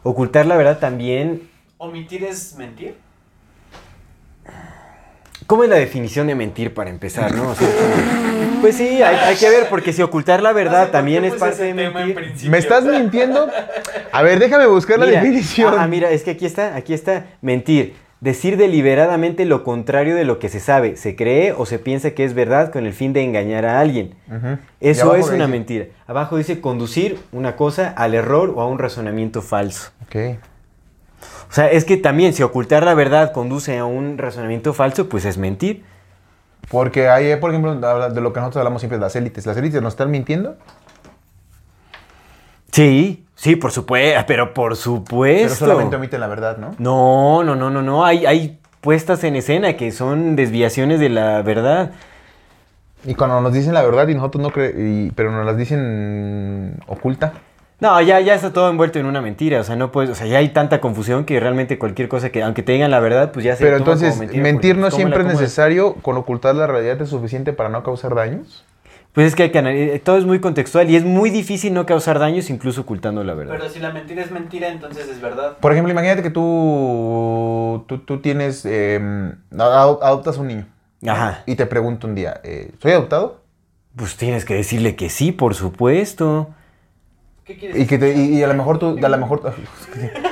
Ocultar 0.03 0.47
la 0.47 0.57
verdad 0.57 0.79
también... 0.79 1.49
¿Omitir 1.79 2.25
es 2.25 2.55
mentir? 2.57 2.95
¿Cómo 5.47 5.63
es 5.63 5.71
la 5.71 5.77
definición 5.77 6.27
de 6.27 6.35
mentir 6.35 6.75
para 6.75 6.91
empezar, 6.91 7.33
no? 7.35 7.51
O 7.51 7.55
sea, 7.55 7.69
como- 7.69 8.61
pues 8.63 8.77
sí, 8.77 9.03
hay, 9.03 9.15
hay 9.17 9.37
que 9.37 9.49
ver, 9.51 9.69
porque 9.69 9.93
si 9.93 10.03
ocultar 10.03 10.43
la 10.43 10.53
verdad 10.53 10.91
también 10.91 11.25
es 11.25 11.35
parte 11.35 11.63
de 11.63 11.75
mentir. 11.75 12.51
¿Me 12.51 12.59
estás 12.59 12.85
mintiendo? 12.85 13.49
A 14.11 14.23
ver, 14.23 14.39
déjame 14.41 14.67
buscar 14.67 14.99
la 14.99 15.07
definición. 15.07 15.75
Ah, 15.79 15.87
mira, 15.87 16.11
es 16.11 16.23
que 16.25 16.33
aquí 16.33 16.47
está, 16.47 16.75
aquí 16.75 16.95
está. 16.95 17.27
Mentir. 17.43 17.95
Decir 18.21 18.57
deliberadamente 18.57 19.45
lo 19.45 19.63
contrario 19.63 20.17
de 20.17 20.25
lo 20.25 20.39
que 20.39 20.49
se 20.49 20.59
sabe, 20.59 20.97
se 20.97 21.17
cree 21.17 21.53
o 21.53 21.67
se 21.67 21.79
piensa 21.79 22.13
que 22.13 22.25
es 22.25 22.33
verdad 22.33 22.73
con 22.73 22.87
el 22.87 22.95
fin 22.95 23.13
de 23.13 23.23
engañar 23.23 23.67
a 23.67 23.79
alguien. 23.79 24.15
Eso 24.81 25.15
es 25.15 25.27
una 25.27 25.35
dice- 25.35 25.47
mentira. 25.49 25.85
Abajo 26.07 26.39
dice 26.39 26.61
conducir 26.63 27.19
una 27.33 27.57
cosa 27.57 27.91
al 27.91 28.15
error 28.15 28.55
o 28.57 28.63
a 28.63 28.67
un 28.67 28.79
razonamiento 28.79 29.43
falso. 29.43 29.91
Ok. 30.07 30.17
O 31.51 31.53
sea, 31.53 31.71
es 31.71 31.85
que 31.85 31.97
también 31.99 32.33
si 32.33 32.43
ocultar 32.43 32.85
la 32.85 32.95
verdad 32.95 33.33
conduce 33.33 33.77
a 33.77 33.85
un 33.85 34.17
razonamiento 34.19 34.73
falso, 34.73 35.09
pues 35.09 35.25
es 35.27 35.37
mentir. 35.37 35.85
Porque 36.71 37.09
hay, 37.09 37.27
eh, 37.27 37.37
por 37.37 37.51
ejemplo, 37.51 37.75
de 37.77 38.21
lo 38.21 38.33
que 38.33 38.41
nosotros 38.41 38.57
hablamos 38.57 38.81
siempre 38.81 38.99
las 38.99 39.15
élites. 39.15 39.45
¿Las 39.47 39.57
élites 39.59 39.81
nos 39.83 39.93
están 39.93 40.11
mintiendo? 40.11 40.57
Sí, 42.73 43.26
sí, 43.37 43.55
por 43.55 43.71
supuesto, 43.71 44.25
pero 44.27 44.53
por 44.53 44.75
supuesto. 44.75 45.45
Pero 45.45 45.55
solamente 45.55 45.95
omiten 45.97 46.21
la 46.21 46.27
verdad, 46.27 46.57
¿no? 46.57 46.75
No, 46.79 47.45
no, 47.45 47.55
no, 47.55 47.71
no, 47.71 47.83
no. 47.83 48.05
Hay, 48.05 48.27
hay 48.27 48.59
puestas 48.81 49.23
en 49.23 49.37
escena 49.37 49.75
que 49.75 49.93
son 49.93 50.35
desviaciones 50.35 50.99
de 50.99 51.11
la 51.11 51.43
verdad. 51.43 51.93
Y 53.05 53.15
cuando 53.15 53.41
nos 53.41 53.53
dicen 53.53 53.75
la 53.75 53.83
verdad 53.83 54.09
y 54.09 54.15
nosotros 54.15 54.43
no 54.43 54.51
creemos, 54.51 55.13
pero 55.15 55.31
nos 55.31 55.47
las 55.47 55.57
dicen 55.57 56.79
oculta. 56.89 57.35
No, 57.79 58.01
ya, 58.01 58.21
ya 58.21 58.35
está 58.35 58.55
todo 58.55 58.71
envuelto 58.71 58.99
en 58.99 59.07
una 59.07 59.21
mentira. 59.21 59.61
O 59.61 59.65
sea, 59.65 59.77
no 59.77 59.93
puedes, 59.93 60.11
o 60.11 60.15
sea, 60.15 60.27
ya 60.27 60.39
hay 60.39 60.49
tanta 60.49 60.81
confusión 60.81 61.25
que 61.25 61.39
realmente 61.39 61.79
cualquier 61.79 62.09
cosa 62.09 62.31
que, 62.31 62.43
aunque 62.43 62.63
te 62.63 62.73
digan 62.73 62.91
la 62.91 63.01
verdad, 63.01 63.33
pues 63.33 63.45
ya 63.45 63.55
se 63.55 63.65
Pero 63.65 63.79
toma 63.79 63.85
como 63.85 63.93
entonces, 63.97 64.19
mentira 64.19 64.43
mentir 64.43 64.77
no 64.77 64.83
pues, 64.83 64.95
¿cómo 64.95 65.03
siempre 65.03 65.21
es 65.23 65.41
necesario. 65.41 65.95
Con 65.97 66.17
ocultar 66.17 66.55
la 66.55 66.67
realidad 66.67 67.01
es 67.03 67.11
suficiente 67.11 67.53
para 67.53 67.69
no 67.69 67.83
causar 67.83 68.15
daños. 68.15 68.65
Pues 69.17 69.29
es 69.29 69.35
que 69.35 69.45
hay 69.45 69.51
que 69.51 69.59
anali- 69.59 69.99
todo 70.03 70.19
es 70.19 70.27
muy 70.27 70.41
contextual 70.41 70.91
y 70.91 70.95
es 70.97 71.03
muy 71.03 71.31
difícil 71.31 71.73
no 71.73 71.87
causar 71.87 72.19
daños 72.19 72.51
incluso 72.51 72.83
ocultando 72.83 73.25
la 73.25 73.33
verdad. 73.33 73.55
Pero 73.59 73.71
si 73.71 73.81
la 73.81 73.91
mentira 73.91 74.23
es 74.23 74.31
mentira, 74.31 74.69
entonces 74.69 75.09
es 75.09 75.23
verdad. 75.23 75.57
Por 75.59 75.73
ejemplo, 75.73 75.91
imagínate 75.91 76.23
que 76.23 76.29
tú, 76.31 77.85
tú, 77.89 77.99
tú 78.01 78.19
tienes, 78.21 78.65
eh, 78.67 79.01
adop- 79.53 80.01
adoptas 80.03 80.37
un 80.37 80.49
niño. 80.49 80.67
Ajá. 81.07 81.43
Y 81.47 81.57
te 81.57 81.65
pregunto 81.65 82.07
un 82.07 82.15
día, 82.15 82.43
eh, 82.45 82.73
¿soy 82.81 82.93
adoptado? 82.93 83.41
Pues 83.97 84.17
tienes 84.19 84.45
que 84.45 84.53
decirle 84.55 84.97
que 84.97 85.09
sí, 85.09 85.33
por 85.33 85.55
supuesto. 85.55 86.51
¿Qué 87.45 87.57
quieres 87.57 87.79
Y, 87.79 87.87
que 87.87 87.97
te- 87.97 88.15
y, 88.15 88.35
y 88.39 88.43
a 88.43 88.49
lo 88.49 88.55
mejor 88.55 88.79
tú, 88.79 88.99
a 89.03 89.09
lo 89.09 89.17
mejor, 89.19 89.51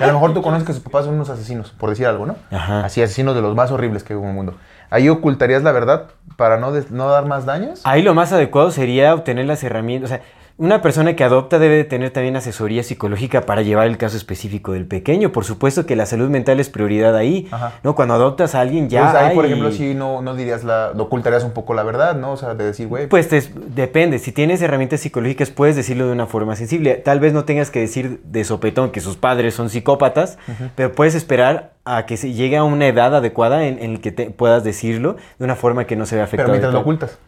a 0.00 0.06
lo 0.06 0.12
mejor 0.12 0.34
tú 0.34 0.42
conoces 0.42 0.66
que 0.66 0.74
sus 0.74 0.82
papás 0.82 1.06
son 1.06 1.14
unos 1.14 1.30
asesinos, 1.30 1.70
por 1.70 1.88
decir 1.88 2.06
algo, 2.06 2.26
¿no? 2.26 2.36
Ajá. 2.50 2.84
Así, 2.84 3.00
asesinos 3.00 3.34
de 3.34 3.40
los 3.40 3.54
más 3.54 3.70
horribles 3.70 4.02
que 4.04 4.12
hay 4.12 4.18
en 4.20 4.26
el 4.26 4.34
mundo. 4.34 4.56
¿Ahí 4.94 5.08
ocultarías 5.08 5.64
la 5.64 5.72
verdad 5.72 6.04
para 6.36 6.56
no, 6.56 6.70
no 6.90 7.08
dar 7.08 7.26
más 7.26 7.44
daños? 7.44 7.80
Ahí 7.82 8.00
lo 8.00 8.14
más 8.14 8.32
adecuado 8.32 8.70
sería 8.70 9.12
obtener 9.12 9.44
las 9.44 9.64
herramientas. 9.64 10.20
Una 10.56 10.80
persona 10.82 11.16
que 11.16 11.24
adopta 11.24 11.58
debe 11.58 11.74
de 11.74 11.82
tener 11.84 12.10
también 12.12 12.36
asesoría 12.36 12.84
psicológica 12.84 13.40
para 13.40 13.62
llevar 13.62 13.88
el 13.88 13.96
caso 13.98 14.16
específico 14.16 14.72
del 14.72 14.86
pequeño. 14.86 15.32
Por 15.32 15.44
supuesto 15.44 15.84
que 15.84 15.96
la 15.96 16.06
salud 16.06 16.28
mental 16.30 16.60
es 16.60 16.68
prioridad 16.70 17.16
ahí. 17.16 17.48
Ajá. 17.50 17.72
¿no? 17.82 17.96
Cuando 17.96 18.14
adoptas 18.14 18.54
a 18.54 18.60
alguien 18.60 18.88
ya. 18.88 19.00
Entonces, 19.00 19.22
ahí, 19.30 19.34
por 19.34 19.46
ejemplo, 19.46 19.72
sí 19.72 19.94
no, 19.94 20.22
no 20.22 20.36
dirías 20.36 20.62
la, 20.62 20.92
ocultarías 20.96 21.42
un 21.42 21.50
poco 21.50 21.74
la 21.74 21.82
verdad, 21.82 22.14
¿no? 22.14 22.32
O 22.32 22.36
sea, 22.36 22.54
de 22.54 22.66
decir, 22.66 22.86
güey, 22.86 23.08
Pues 23.08 23.28
te- 23.28 23.42
depende, 23.74 24.20
si 24.20 24.30
tienes 24.30 24.62
herramientas 24.62 25.00
psicológicas 25.00 25.50
puedes 25.50 25.74
decirlo 25.74 26.06
de 26.06 26.12
una 26.12 26.26
forma 26.26 26.54
sensible. 26.54 26.94
Tal 26.94 27.18
vez 27.18 27.32
no 27.32 27.44
tengas 27.44 27.70
que 27.72 27.80
decir 27.80 28.20
de 28.24 28.44
sopetón 28.44 28.90
que 28.92 29.00
sus 29.00 29.16
padres 29.16 29.54
son 29.54 29.70
psicópatas, 29.70 30.38
pero 30.76 30.92
puedes 30.92 31.16
esperar 31.16 31.72
a 31.84 32.06
que 32.06 32.16
se 32.16 32.32
llegue 32.32 32.56
a 32.56 32.62
una 32.64 32.86
edad 32.86 33.14
adecuada 33.16 33.66
en, 33.66 33.82
en 33.82 33.94
la 33.94 34.00
que 34.00 34.12
te- 34.12 34.30
puedas 34.30 34.62
decirlo 34.62 35.16
de 35.40 35.44
una 35.46 35.56
forma 35.56 35.84
que 35.86 35.96
no 35.96 36.06
se 36.06 36.14
vea 36.14 36.24
afectado. 36.24 36.46
pero 36.46 36.52
mientras 36.52 36.72
lo 36.74 36.80
ocultas. 36.80 37.18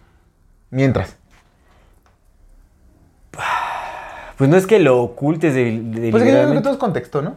Mientras. 0.70 1.16
Pues 4.36 4.50
no 4.50 4.56
es 4.56 4.66
que 4.66 4.78
lo 4.78 5.00
ocultes 5.02 5.54
de, 5.54 6.10
Pues 6.10 6.22
es 6.22 6.28
que 6.30 6.34
yo 6.36 6.42
creo 6.44 6.52
que 6.52 6.60
todo 6.60 6.72
es 6.72 6.78
contexto, 6.78 7.22
¿no? 7.22 7.36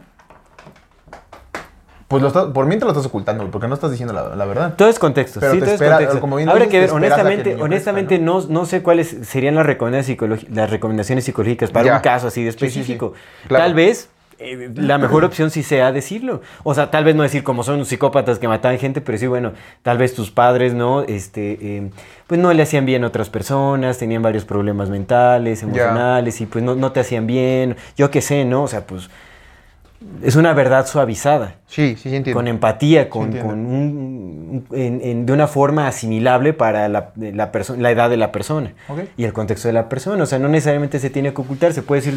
Pues 2.08 2.22
lo 2.22 2.28
estás- 2.28 2.46
por 2.46 2.66
mientras 2.66 2.86
lo 2.88 2.92
estás 2.92 3.06
ocultando, 3.06 3.48
porque 3.52 3.68
no 3.68 3.74
estás 3.74 3.92
diciendo 3.92 4.12
la, 4.12 4.34
la 4.34 4.44
verdad. 4.44 4.74
Todo 4.76 4.88
es 4.88 4.98
contexto, 4.98 5.38
Pero 5.38 5.52
sí, 5.52 5.60
todo 5.60 5.70
espera- 5.70 5.90
es 5.92 5.96
contexto. 5.98 6.20
como 6.20 6.36
bien 6.36 6.48
Habrá 6.48 6.64
dices, 6.64 6.72
que 6.72 6.80
ver, 6.80 6.88
que 6.88 6.94
honestamente, 6.96 7.56
honestamente 7.62 8.16
crezca, 8.18 8.24
¿no? 8.24 8.46
No, 8.48 8.66
sé 8.66 8.82
cuáles 8.82 9.16
serían 9.22 9.54
las 9.54 9.64
recomendaciones, 9.64 10.18
psicologi- 10.18 10.48
las 10.52 10.70
recomendaciones 10.70 11.24
psicológicas 11.24 11.70
para 11.70 11.86
Ya. 11.86 11.96
un 11.96 12.02
caso 12.02 12.26
así 12.26 12.42
de 12.42 12.50
Sí, 12.50 12.58
sí, 12.58 12.64
sí. 12.70 12.78
específico. 12.80 13.12
Claro. 13.46 13.64
Tal 13.64 13.74
vez 13.74 14.08
eh, 14.40 14.70
la 14.74 14.98
mejor 14.98 15.24
opción 15.24 15.50
sí 15.50 15.62
sea 15.62 15.92
decirlo. 15.92 16.40
O 16.64 16.74
sea, 16.74 16.90
tal 16.90 17.04
vez 17.04 17.14
no 17.14 17.22
decir 17.22 17.42
como 17.44 17.62
son 17.62 17.78
los 17.78 17.88
psicópatas 17.88 18.38
que 18.38 18.48
mataban 18.48 18.78
gente, 18.78 19.00
pero 19.00 19.18
sí, 19.18 19.26
bueno, 19.26 19.52
tal 19.82 19.98
vez 19.98 20.14
tus 20.14 20.30
padres, 20.30 20.74
¿no? 20.74 21.02
Este, 21.02 21.58
eh, 21.60 21.90
pues 22.26 22.40
no 22.40 22.52
le 22.52 22.62
hacían 22.62 22.86
bien 22.86 23.04
a 23.04 23.08
otras 23.08 23.30
personas, 23.30 23.98
tenían 23.98 24.22
varios 24.22 24.44
problemas 24.44 24.90
mentales, 24.90 25.62
emocionales, 25.62 26.40
y 26.40 26.46
pues 26.46 26.64
no, 26.64 26.74
no 26.74 26.92
te 26.92 27.00
hacían 27.00 27.26
bien. 27.26 27.76
Yo 27.96 28.10
qué 28.10 28.20
sé, 28.20 28.44
¿no? 28.44 28.62
O 28.64 28.68
sea, 28.68 28.86
pues 28.86 29.10
es 30.22 30.34
una 30.34 30.54
verdad 30.54 30.86
suavizada 30.86 31.56
Sí, 31.66 31.94
sí, 31.96 32.08
sí 32.08 32.16
entiendo. 32.16 32.38
con 32.38 32.48
empatía, 32.48 33.10
con, 33.10 33.32
con 33.36 33.50
un- 33.66 34.64
un- 34.70 34.76
en- 34.78 35.00
en- 35.04 35.26
de 35.26 35.32
una 35.34 35.46
forma 35.46 35.86
asimilable 35.86 36.54
para 36.54 36.88
la, 36.88 37.12
la, 37.16 37.50
la 37.76 37.90
edad 37.90 38.08
de 38.08 38.16
la 38.16 38.32
persona 38.32 38.72
Ok. 38.88 39.00
y 39.18 39.24
el 39.24 39.34
contexto 39.34 39.68
de 39.68 39.74
la 39.74 39.90
persona. 39.90 40.22
O 40.22 40.26
sea, 40.26 40.38
no 40.38 40.48
necesariamente 40.48 40.98
se 40.98 41.10
tiene 41.10 41.34
que 41.34 41.40
ocultar, 41.42 41.74
se 41.74 41.82
puede 41.82 42.00
decir 42.00 42.16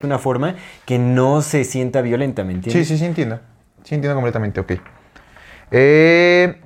de 0.00 0.06
una 0.06 0.18
forma 0.18 0.56
que 0.84 0.98
no 0.98 1.40
se 1.42 1.64
sienta 1.64 2.02
violenta, 2.02 2.44
¿me 2.44 2.52
Sí, 2.52 2.56
entiendes? 2.56 2.88
sí, 2.88 2.98
sí 2.98 3.04
entiendo. 3.04 3.40
Sí 3.84 3.94
entiendo 3.94 4.14
completamente, 4.14 4.60
ok. 4.60 4.72
Eh, 5.70 6.60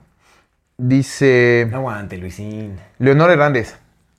dice 0.77 1.69
Aguante, 1.73 2.17
Luisín. 2.19 2.77
Leonor 2.99 3.31
Hernández. 3.31 3.77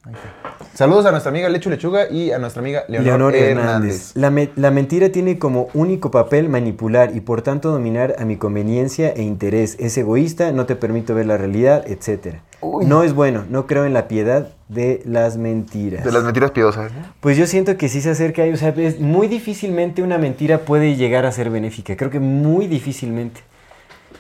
Ahí 0.10 0.16
está. 0.16 0.68
Saludos 0.76 1.06
a 1.06 1.12
nuestra 1.12 1.30
amiga 1.30 1.50
Lechu 1.50 1.70
Lechuga 1.70 2.10
y 2.10 2.32
a 2.32 2.40
nuestra 2.40 2.62
amiga 2.62 2.84
Leonor, 2.88 3.06
Leonor 3.34 3.36
Hernández. 3.36 3.66
Hernández. 3.66 4.12
La, 4.16 4.30
me- 4.32 4.50
la 4.56 4.72
mentira 4.72 5.10
tiene 5.10 5.38
como 5.38 5.68
único 5.74 6.10
papel 6.10 6.50
manipular 6.50 7.16
y 7.16 7.22
por 7.22 7.42
tanto 7.42 7.70
dominar 7.72 8.16
a 8.18 8.26
mi 8.26 8.38
conveniencia 8.38 9.10
e 9.10 9.22
interés. 9.24 9.76
Es 9.80 9.98
egoísta, 9.98 10.52
no 10.52 10.66
te 10.66 10.76
permito 10.76 11.14
ver 11.16 11.26
la 11.26 11.38
realidad, 11.38 11.84
etc. 11.88 12.38
No 12.62 13.04
es 13.04 13.14
bueno, 13.14 13.46
no 13.50 13.68
creo 13.68 13.86
en 13.86 13.94
la 13.94 14.08
piedad 14.08 14.50
de 14.68 15.02
las 15.06 15.38
mentiras. 15.38 16.04
De 16.04 16.12
las 16.12 16.24
mentiras 16.24 16.52
piadosas. 16.52 16.92
¿no? 16.92 17.00
Pues 17.20 17.38
yo 17.38 17.46
siento 17.46 17.78
que 17.78 17.88
sí 17.90 18.02
se 18.02 18.10
acerca 18.12 18.44
ahí, 18.44 18.52
o 18.52 18.58
sea, 18.58 18.70
es 18.70 19.00
muy 19.00 19.28
difícilmente 19.28 20.02
una 20.02 20.18
mentira 20.18 20.60
puede 20.60 20.96
llegar 20.96 21.26
a 21.26 21.32
ser 21.32 21.50
benéfica. 21.50 21.96
Creo 21.96 22.10
que 22.10 22.20
muy 22.20 22.68
difícilmente. 22.68 23.42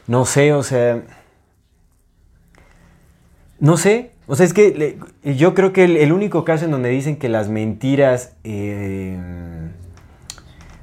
No 0.08 0.25
sé, 0.25 0.53
o 0.53 0.63
sea. 0.63 1.01
No 3.60 3.77
sé. 3.77 4.12
O 4.31 4.36
sea, 4.36 4.45
es 4.45 4.53
que 4.53 5.00
yo 5.24 5.55
creo 5.55 5.74
que 5.74 5.83
el, 5.83 6.13
único 6.13 6.45
caso 6.45 6.65
en 6.65 6.71
donde 6.71 6.89
dicen 6.89 7.17
que 7.17 7.29
las 7.29 7.50
mentiras 7.50 8.36
eh, 8.43 9.17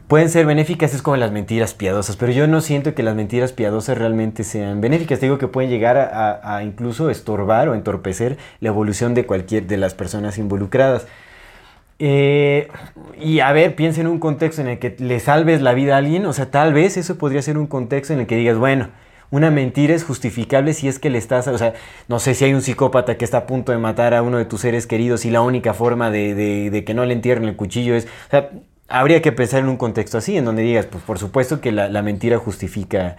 pueden 0.09 0.29
ser 0.31 0.47
benéficas 0.47 0.93
es 0.95 1.01
como 1.01 1.17
las 1.17 1.31
mentiras 1.31 1.73
piadosas, 1.73 2.17
pero 2.17 2.33
yo 2.33 2.49
no 2.49 2.61
siento 2.61 2.95
que 2.97 3.05
las 3.05 3.15
mentiras 3.15 3.53
piadosas 3.53 3.97
realmente 3.97 4.43
sean 4.43 4.81
benéficas. 4.81 5.21
Te 5.21 5.27
digo 5.27 5.39
que 5.39 5.47
pueden 5.47 5.71
llegar 5.71 5.97
a 5.97 6.63
incluso 6.65 7.09
estorbar 7.09 7.69
o 7.69 7.75
entorpecer 7.75 8.37
la 8.59 8.71
evolución 8.71 9.15
de 9.15 9.27
cualquier 9.27 9.69
de 9.69 9.77
las 9.77 9.95
personas 9.95 10.39
involucradas. 10.39 11.07
Eh, 11.99 12.69
y 13.19 13.41
a 13.41 13.53
ver, 13.53 13.75
piensa 13.75 14.01
en 14.01 14.07
un 14.07 14.19
contexto 14.19 14.61
en 14.61 14.69
el 14.69 14.79
que 14.79 14.97
le 14.99 15.19
salves 15.21 15.63
la 15.63 15.73
vida 15.73 15.95
a 15.95 15.99
alguien, 15.99 16.27
o 16.27 16.33
sea, 16.33 16.51
tal 16.51 16.75
vez 16.75 16.97
eso 16.97 17.17
podría 17.17 17.41
ser 17.43 17.57
un 17.57 17.67
contexto 17.67 18.13
en 18.13 18.21
el 18.21 18.27
que 18.27 18.37
digas, 18.37 18.59
bueno, 18.59 18.89
una 19.31 19.51
mentira 19.51 19.95
es 19.95 20.05
justificable 20.05 20.73
si 20.75 20.89
es 20.89 20.99
que 20.99 21.11
le 21.11 21.19
estás, 21.19 21.49
o 21.49 21.59
sea, 21.59 21.75
no 22.09 22.19
sé 22.19 22.35
si 22.35 22.45
hay 22.45 22.55
un 22.55 22.63
psicópata 22.63 23.17
que 23.17 23.25
está 23.25 23.39
a 23.39 23.47
punto 23.47 23.73
de 23.73 23.79
matar 23.79 24.15
a 24.15 24.23
uno 24.23 24.39
de 24.39 24.45
tus 24.45 24.61
seres 24.61 24.87
queridos 24.87 25.25
y 25.25 25.31
la 25.31 25.41
única 25.43 25.75
forma 25.75 26.11
de, 26.11 26.35
de- 26.35 26.71
de 26.71 26.85
que 26.85 26.95
no 26.95 27.05
le 27.05 27.13
entierren 27.15 27.45
el 27.49 27.57
cuchillo 27.57 27.95
es, 27.95 28.05
o 28.05 28.31
sea, 28.31 28.51
habría 28.89 29.21
que 29.23 29.33
pensar 29.33 29.61
en 29.61 29.69
un 29.69 29.77
contexto 29.77 30.19
así, 30.19 30.37
en 30.37 30.45
donde 30.45 30.63
digas, 30.63 30.87
pues 30.87 31.03
por 31.03 31.19
supuesto 31.19 31.61
que 31.61 31.73
la, 31.73 31.89
la 31.89 32.03
mentira 32.03 32.39
justifica, 32.39 33.17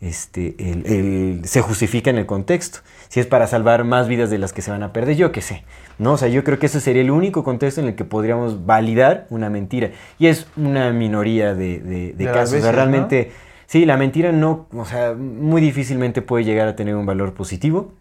este, 0.00 0.54
el- 0.58 0.86
el- 0.86 1.40
se 1.44 1.60
justifica 1.60 2.08
en 2.10 2.16
el 2.16 2.24
contexto. 2.26 2.78
Si 3.08 3.20
es 3.20 3.26
para 3.26 3.46
salvar 3.46 3.84
más 3.84 4.08
vidas 4.08 4.30
de 4.30 4.38
las 4.38 4.52
que 4.54 4.62
se 4.62 4.70
van 4.70 4.82
a 4.82 4.92
perder, 4.92 5.16
yo 5.16 5.30
qué 5.32 5.42
sé. 5.42 5.64
¿no? 5.98 6.12
O 6.12 6.16
sea, 6.16 6.28
yo 6.28 6.42
creo 6.44 6.58
que 6.58 6.66
ese 6.66 6.80
sería 6.80 7.02
el 7.02 7.10
único 7.10 7.44
contexto 7.44 7.82
en 7.82 7.88
el 7.88 7.94
que 7.96 8.04
podríamos 8.06 8.64
validar 8.64 9.26
una 9.28 9.50
mentira. 9.50 9.90
Y 10.18 10.28
es 10.28 10.46
una 10.56 10.90
minoría 10.92 11.54
de, 11.54 11.80
de- 11.80 12.12
de 12.12 12.12
De 12.14 12.24
las 12.24 12.34
casos. 12.34 12.54
o 12.54 12.62
sea, 12.62 12.72
realmente, 12.72 13.30
sí, 13.70 13.86
la 13.86 13.96
mentira 13.96 14.32
no, 14.32 14.66
o 14.72 14.84
sea, 14.84 15.14
muy 15.14 15.62
difícilmente 15.62 16.22
puede 16.22 16.42
llegar 16.42 16.66
a 16.66 16.74
tener 16.74 16.96
un 16.96 17.06
valor 17.06 17.34
positivo. 17.34 17.94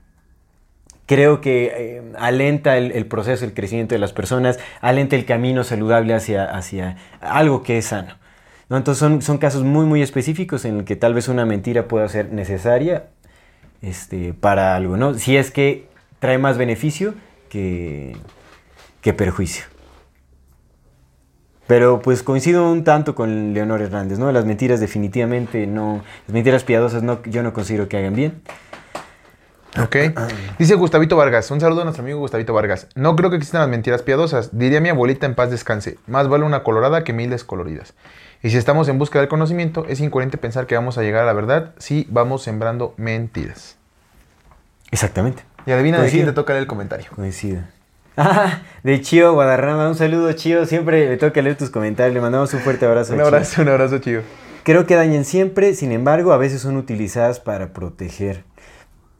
Creo 1.06 1.42
que 1.42 1.72
eh, 1.76 2.04
alenta 2.18 2.76
el, 2.78 3.06
proceso, 3.06 3.46
el 3.46 3.54
crecimiento 3.54 3.94
de 3.94 4.00
las 4.00 4.12
personas, 4.12 4.58
alenta 4.82 5.16
el 5.16 5.26
camino 5.26 5.64
saludable 5.64 6.16
hacia, 6.16 6.46
hacia 6.46 6.98
algo 7.22 7.62
que 7.62 7.78
es 7.78 7.86
sano. 7.86 8.16
¿no? 8.70 8.78
Entonces 8.78 8.98
son, 8.98 9.22
son 9.22 9.38
casos 9.38 9.64
muy, 9.64 9.86
muy 9.86 10.02
específicos 10.02 10.66
en 10.66 10.80
el 10.80 10.86
que 10.86 10.96
tal 10.96 11.14
vez 11.14 11.28
una 11.28 11.46
mentira 11.46 11.88
pueda 11.88 12.08
ser 12.10 12.34
necesaria 12.34 13.06
este, 13.84 14.34
para 14.34 14.76
algo, 14.76 14.98
¿no? 14.98 15.14
Si 15.14 15.38
es 15.38 15.52
que 15.52 15.88
trae 16.18 16.40
más 16.40 16.58
beneficio 16.58 17.14
que, 17.48 18.16
que 19.02 19.14
perjuicio. 19.14 19.66
Pero 21.70 22.02
pues 22.02 22.24
coincido 22.24 22.68
un 22.72 22.84
tanto 22.84 23.14
con 23.14 23.54
Leonor 23.54 23.80
Hernández, 23.84 24.18
¿no? 24.18 24.32
Las 24.32 24.44
mentiras 24.44 24.80
definitivamente 24.80 25.68
no, 25.68 26.02
las 26.26 26.34
mentiras 26.34 26.64
piadosas 26.64 27.04
no, 27.04 27.22
yo 27.26 27.44
no 27.44 27.54
considero 27.54 27.88
que 27.88 27.96
hagan 27.96 28.16
bien. 28.16 28.42
Ok. 29.80 29.98
Dice 30.58 30.74
Gustavito 30.74 31.16
Vargas. 31.16 31.52
Un 31.52 31.62
saludo 31.62 31.82
a 31.82 31.84
nuestro 31.84 32.04
amigo 32.04 32.18
Gustavito 32.18 32.56
Vargas. 32.56 32.88
No 32.96 33.16
creo 33.16 33.30
que 33.30 33.36
existan 33.36 33.62
las 33.62 33.70
mentiras 33.70 34.02
piadosas. 34.02 34.58
Diría 34.58 34.82
mi 34.82 34.90
abuelita 34.90 35.28
en 35.28 35.36
paz 35.36 35.52
descanse. 35.52 36.00
Más 36.08 36.28
vale 36.28 36.44
una 36.44 36.64
colorada 36.64 37.04
que 37.04 37.14
mil 37.14 37.30
descoloridas. 37.30 37.94
Y 38.42 38.50
si 38.50 38.58
estamos 38.58 38.90
en 38.90 38.98
busca 38.98 39.20
del 39.20 39.28
conocimiento, 39.28 39.86
es 39.88 40.00
incoherente 40.00 40.40
pensar 40.40 40.66
que 40.66 40.74
vamos 40.74 40.98
a 40.98 41.04
llegar 41.04 41.22
a 41.22 41.28
la 41.28 41.34
verdad 41.34 41.76
si 41.78 42.08
vamos 42.10 42.42
sembrando 42.42 42.96
mentiras. 42.98 43.78
Exactamente. 44.90 45.44
Y 45.68 45.72
adivina 45.72 45.98
de 45.98 46.06
Coincido. 46.06 46.24
quién 46.24 46.34
te 46.34 46.36
toca 46.36 46.54
leer 46.54 46.64
el 46.64 46.68
comentario. 46.68 47.12
Coincido. 47.16 47.62
Ah, 48.22 48.64
de 48.84 49.00
Chío 49.02 49.34
Guadarrama, 49.34 49.88
un 49.88 49.96
saludo 49.96 50.32
Chío, 50.34 50.66
siempre 50.66 51.08
le 51.08 51.16
toca 51.18 51.42
leer 51.42 51.58
tus 51.58 51.70
comentarios, 51.70 52.14
le 52.14 52.20
mandamos 52.22 52.54
un 52.54 52.60
fuerte 52.60 52.86
abrazo. 52.86 53.14
Un 53.14 53.20
Chío. 53.20 53.28
abrazo, 53.28 53.62
un 53.62 53.70
abrazo, 53.70 53.98
chido. 54.00 54.22
Creo 54.64 54.86
que 54.86 54.96
dañan 54.96 55.24
siempre, 55.24 55.74
sin 55.74 55.92
embargo, 55.94 56.34
a 56.34 56.38
veces 56.38 56.62
son 56.62 56.76
utilizadas 56.76 57.40
para 57.40 57.72
proteger. 57.72 58.44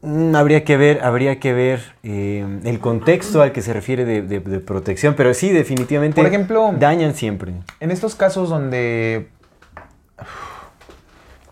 Mm, 0.02 0.34
habría 0.36 0.64
que 0.64 0.76
ver, 0.76 1.02
habría 1.02 1.40
que 1.40 1.52
ver 1.54 1.80
eh, 2.02 2.44
el 2.64 2.78
contexto 2.78 3.40
al 3.42 3.52
que 3.52 3.62
se 3.62 3.72
refiere 3.72 4.04
de, 4.04 4.22
de- 4.22 4.40
de 4.40 4.60
protección, 4.60 5.14
pero 5.14 5.32
sí, 5.34 5.50
definitivamente 5.50 6.20
Por 6.20 6.26
ejemplo, 6.28 6.72
dañan 6.78 7.14
siempre. 7.14 7.52
En 7.80 7.90
estos 7.90 8.14
casos 8.14 8.48
donde 8.50 9.28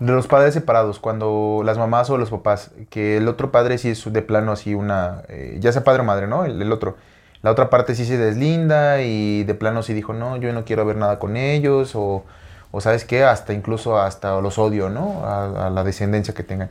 de 0.00 0.12
los 0.12 0.28
padres 0.28 0.54
separados, 0.54 1.00
cuando 1.00 1.62
las 1.64 1.76
mamás 1.76 2.08
o 2.10 2.18
los 2.18 2.30
papás, 2.30 2.70
que 2.88 3.16
el 3.16 3.26
otro 3.26 3.50
padre 3.50 3.78
sí 3.78 3.90
es 3.90 4.12
de 4.12 4.22
plano 4.22 4.52
así 4.52 4.74
una, 4.74 5.22
eh, 5.28 5.56
ya 5.60 5.72
sea 5.72 5.82
padre 5.82 6.02
o 6.02 6.04
madre, 6.04 6.26
¿no? 6.28 6.44
El, 6.44 6.62
el 6.62 6.70
otro. 6.72 6.96
La 7.42 7.50
otra 7.52 7.70
parte 7.70 7.94
sí 7.94 8.04
se 8.04 8.18
deslinda 8.18 9.02
y 9.02 9.44
de 9.44 9.54
plano 9.54 9.82
sí 9.82 9.94
dijo, 9.94 10.12
no, 10.12 10.36
yo 10.38 10.52
no 10.52 10.64
quiero 10.64 10.84
ver 10.84 10.96
nada 10.96 11.18
con 11.18 11.36
ellos, 11.36 11.92
o, 11.94 12.24
o 12.72 12.80
sabes 12.80 13.04
qué, 13.04 13.24
hasta 13.24 13.52
incluso 13.52 13.98
hasta 13.98 14.40
los 14.40 14.58
odio, 14.58 14.90
¿no? 14.90 15.24
A, 15.24 15.66
a 15.66 15.70
la 15.70 15.84
descendencia 15.84 16.34
que 16.34 16.42
tengan. 16.42 16.70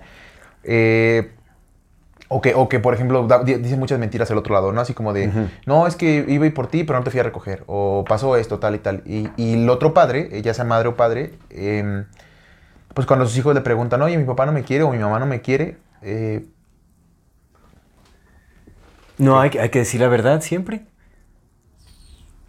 Eh, 0.64 1.32
o 2.30 2.42
que, 2.42 2.54
o 2.56 2.68
que, 2.68 2.80
por 2.80 2.94
ejemplo, 2.94 3.26
da- 3.26 3.44
di- 3.44 3.56
dice 3.56 3.78
muchas 3.78 4.00
mentiras 4.00 4.30
el 4.32 4.38
otro 4.38 4.54
lado, 4.54 4.74
¿no? 4.74 4.82
Así 4.82 4.94
como 4.94 5.14
de, 5.14 5.28
no, 5.66 5.88
es 5.88 5.96
que 5.96 6.26
iba 6.28 6.44
a 6.44 6.48
ir 6.48 6.54
por 6.54 6.68
ti, 6.68 6.84
pero 6.84 7.00
no 7.00 7.06
te 7.06 7.12
fui 7.12 7.20
a 7.22 7.24
recoger. 7.24 7.64
O 7.68 8.04
pasó 8.08 8.36
esto, 8.36 8.60
tal 8.60 8.76
y 8.76 8.80
tal. 8.80 9.02
Y, 9.06 9.30
y 9.38 9.54
el 9.54 9.70
otro 9.70 9.94
padre, 9.94 10.42
ya 10.42 10.54
sea 10.54 10.66
madre 10.66 10.90
o 10.90 10.96
padre, 10.98 11.34
em, 11.50 12.06
pues 12.94 13.08
cuando 13.08 13.26
sus 13.28 13.38
hijos 13.38 13.56
le 13.56 13.62
preguntan, 13.62 14.02
oye, 14.02 14.18
mi 14.18 14.26
papá 14.26 14.46
no 14.46 14.52
me 14.52 14.64
quiere 14.64 14.84
o 14.84 14.92
mi 14.92 14.98
mamá 14.98 15.20
no 15.20 15.26
me 15.26 15.42
quiere, 15.42 15.78
eh, 16.02 16.46
No, 19.18 19.40
hay, 19.40 19.50
que- 19.50 19.60
hay 19.60 19.70
que 19.70 19.80
decir 19.80 20.02
la 20.02 20.08
verdad 20.08 20.42
siempre. 20.42 20.82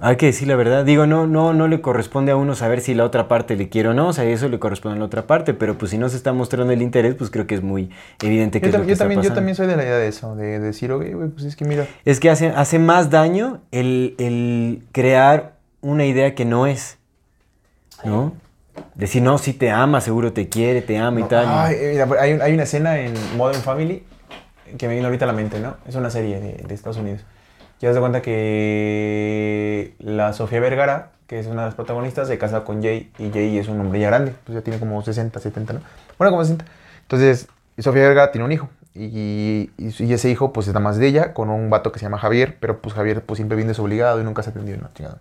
Hay 0.00 0.14
que 0.16 0.26
decir 0.26 0.46
la 0.46 0.54
verdad. 0.54 0.84
Digo, 0.84 1.06
no, 1.08 1.26
no, 1.26 1.52
no 1.54 1.66
le 1.66 1.80
corresponde 1.80 2.30
a 2.30 2.36
uno 2.36 2.54
saber 2.54 2.80
si 2.80 2.94
la 2.94 3.04
otra 3.04 3.26
parte 3.26 3.56
le 3.56 3.68
quiere 3.68 3.88
o 3.88 3.94
no. 3.94 4.08
O 4.08 4.12
sea, 4.12 4.22
eso 4.24 4.48
le 4.48 4.60
corresponde 4.60 4.94
a 4.96 4.98
la 5.00 5.06
otra 5.06 5.26
parte. 5.26 5.54
Pero 5.54 5.76
pues 5.76 5.90
si 5.90 5.98
no 5.98 6.08
se 6.08 6.16
está 6.16 6.32
mostrando 6.32 6.72
el 6.72 6.82
interés, 6.82 7.16
pues 7.16 7.30
creo 7.30 7.48
que 7.48 7.56
es 7.56 7.62
muy 7.64 7.90
evidente 8.22 8.60
que 8.60 8.66
yo, 8.66 8.70
es 8.70 8.74
lo 8.74 8.82
que 8.82 8.86
yo 8.88 8.92
está 8.92 9.04
también, 9.06 9.22
yo 9.22 9.32
también 9.34 9.56
soy 9.56 9.66
de 9.66 9.76
la 9.76 9.82
idea 9.82 9.96
de 9.96 10.06
eso, 10.06 10.36
de, 10.36 10.60
decir, 10.60 10.92
oye, 10.92 11.14
güey, 11.14 11.28
pues 11.30 11.44
es 11.46 11.56
que 11.56 11.64
mira, 11.64 11.84
Es 12.04 12.20
que 12.20 12.30
hace, 12.30 12.48
hace 12.50 12.78
más 12.78 13.10
daño 13.10 13.60
el, 13.72 14.14
el 14.18 14.84
crear 14.92 15.54
una 15.80 16.04
idea 16.04 16.34
que 16.36 16.44
no 16.44 16.68
es. 16.68 16.98
¿No? 18.04 18.34
Decir, 18.94 19.22
no, 19.22 19.38
si 19.38 19.52
te 19.52 19.72
ama, 19.72 20.00
seguro 20.00 20.32
te 20.32 20.48
quiere, 20.48 20.80
te 20.80 20.96
ama 20.96 21.18
y 21.20 21.24
tal. 21.24 21.46
Ay, 21.48 21.76
mira, 21.90 22.06
hay, 22.20 22.32
un- 22.34 22.42
hay 22.42 22.54
una 22.54 22.62
escena 22.62 23.00
en 23.00 23.14
Modern 23.36 23.60
Family 23.62 24.04
que 24.76 24.88
me 24.88 24.94
vino 24.94 25.06
ahorita 25.06 25.24
a 25.24 25.28
la 25.28 25.32
mente, 25.34 25.60
¿no? 25.60 25.76
Es 25.86 25.94
una 25.94 26.10
serie 26.10 26.40
de, 26.40 26.64
de 26.66 26.74
Estados 26.74 26.96
Unidos. 26.98 27.22
Ya 27.80 27.92
se 27.92 28.00
cuenta 28.00 28.20
que 28.22 29.94
la 30.00 30.32
Sofía 30.32 30.60
Vergara, 30.60 31.10
que 31.26 31.38
es 31.38 31.46
una 31.46 31.62
de 31.62 31.66
las 31.68 31.74
protagonistas, 31.74 32.28
se 32.28 32.38
casa 32.38 32.64
con 32.64 32.82
Jay 32.82 33.10
y 33.18 33.30
Jay 33.30 33.58
es 33.58 33.68
un 33.68 33.80
hombre 33.80 34.00
ya 34.00 34.08
grande, 34.08 34.34
pues 34.44 34.54
ya 34.56 34.62
tiene 34.62 34.78
como 34.80 35.00
60, 35.02 35.38
70, 35.38 35.72
¿no? 35.74 35.80
Bueno, 36.18 36.30
como 36.32 36.42
60. 36.42 36.64
Entonces, 37.02 37.48
Sofía 37.78 38.02
Vergara 38.02 38.32
tiene 38.32 38.44
un 38.44 38.52
hijo 38.52 38.68
y, 38.94 39.70
y- 39.78 39.94
y 40.04 40.12
ese 40.12 40.28
hijo 40.30 40.52
pues 40.52 40.66
está 40.66 40.80
más 40.80 40.98
de 40.98 41.06
ella 41.06 41.32
con 41.34 41.50
un 41.50 41.70
vato 41.70 41.92
que 41.92 41.98
se 42.00 42.06
llama 42.06 42.18
Javier, 42.18 42.56
pero 42.58 42.80
pues 42.80 42.94
Javier 42.94 43.22
pues 43.22 43.36
siempre 43.38 43.54
viene 43.56 43.68
desobligado 43.68 44.20
y 44.20 44.24
nunca 44.24 44.42
se 44.42 44.50
ha 44.50 44.52
atendido, 44.52 44.78
¿no? 44.78 44.88
Chingado. 44.94 45.18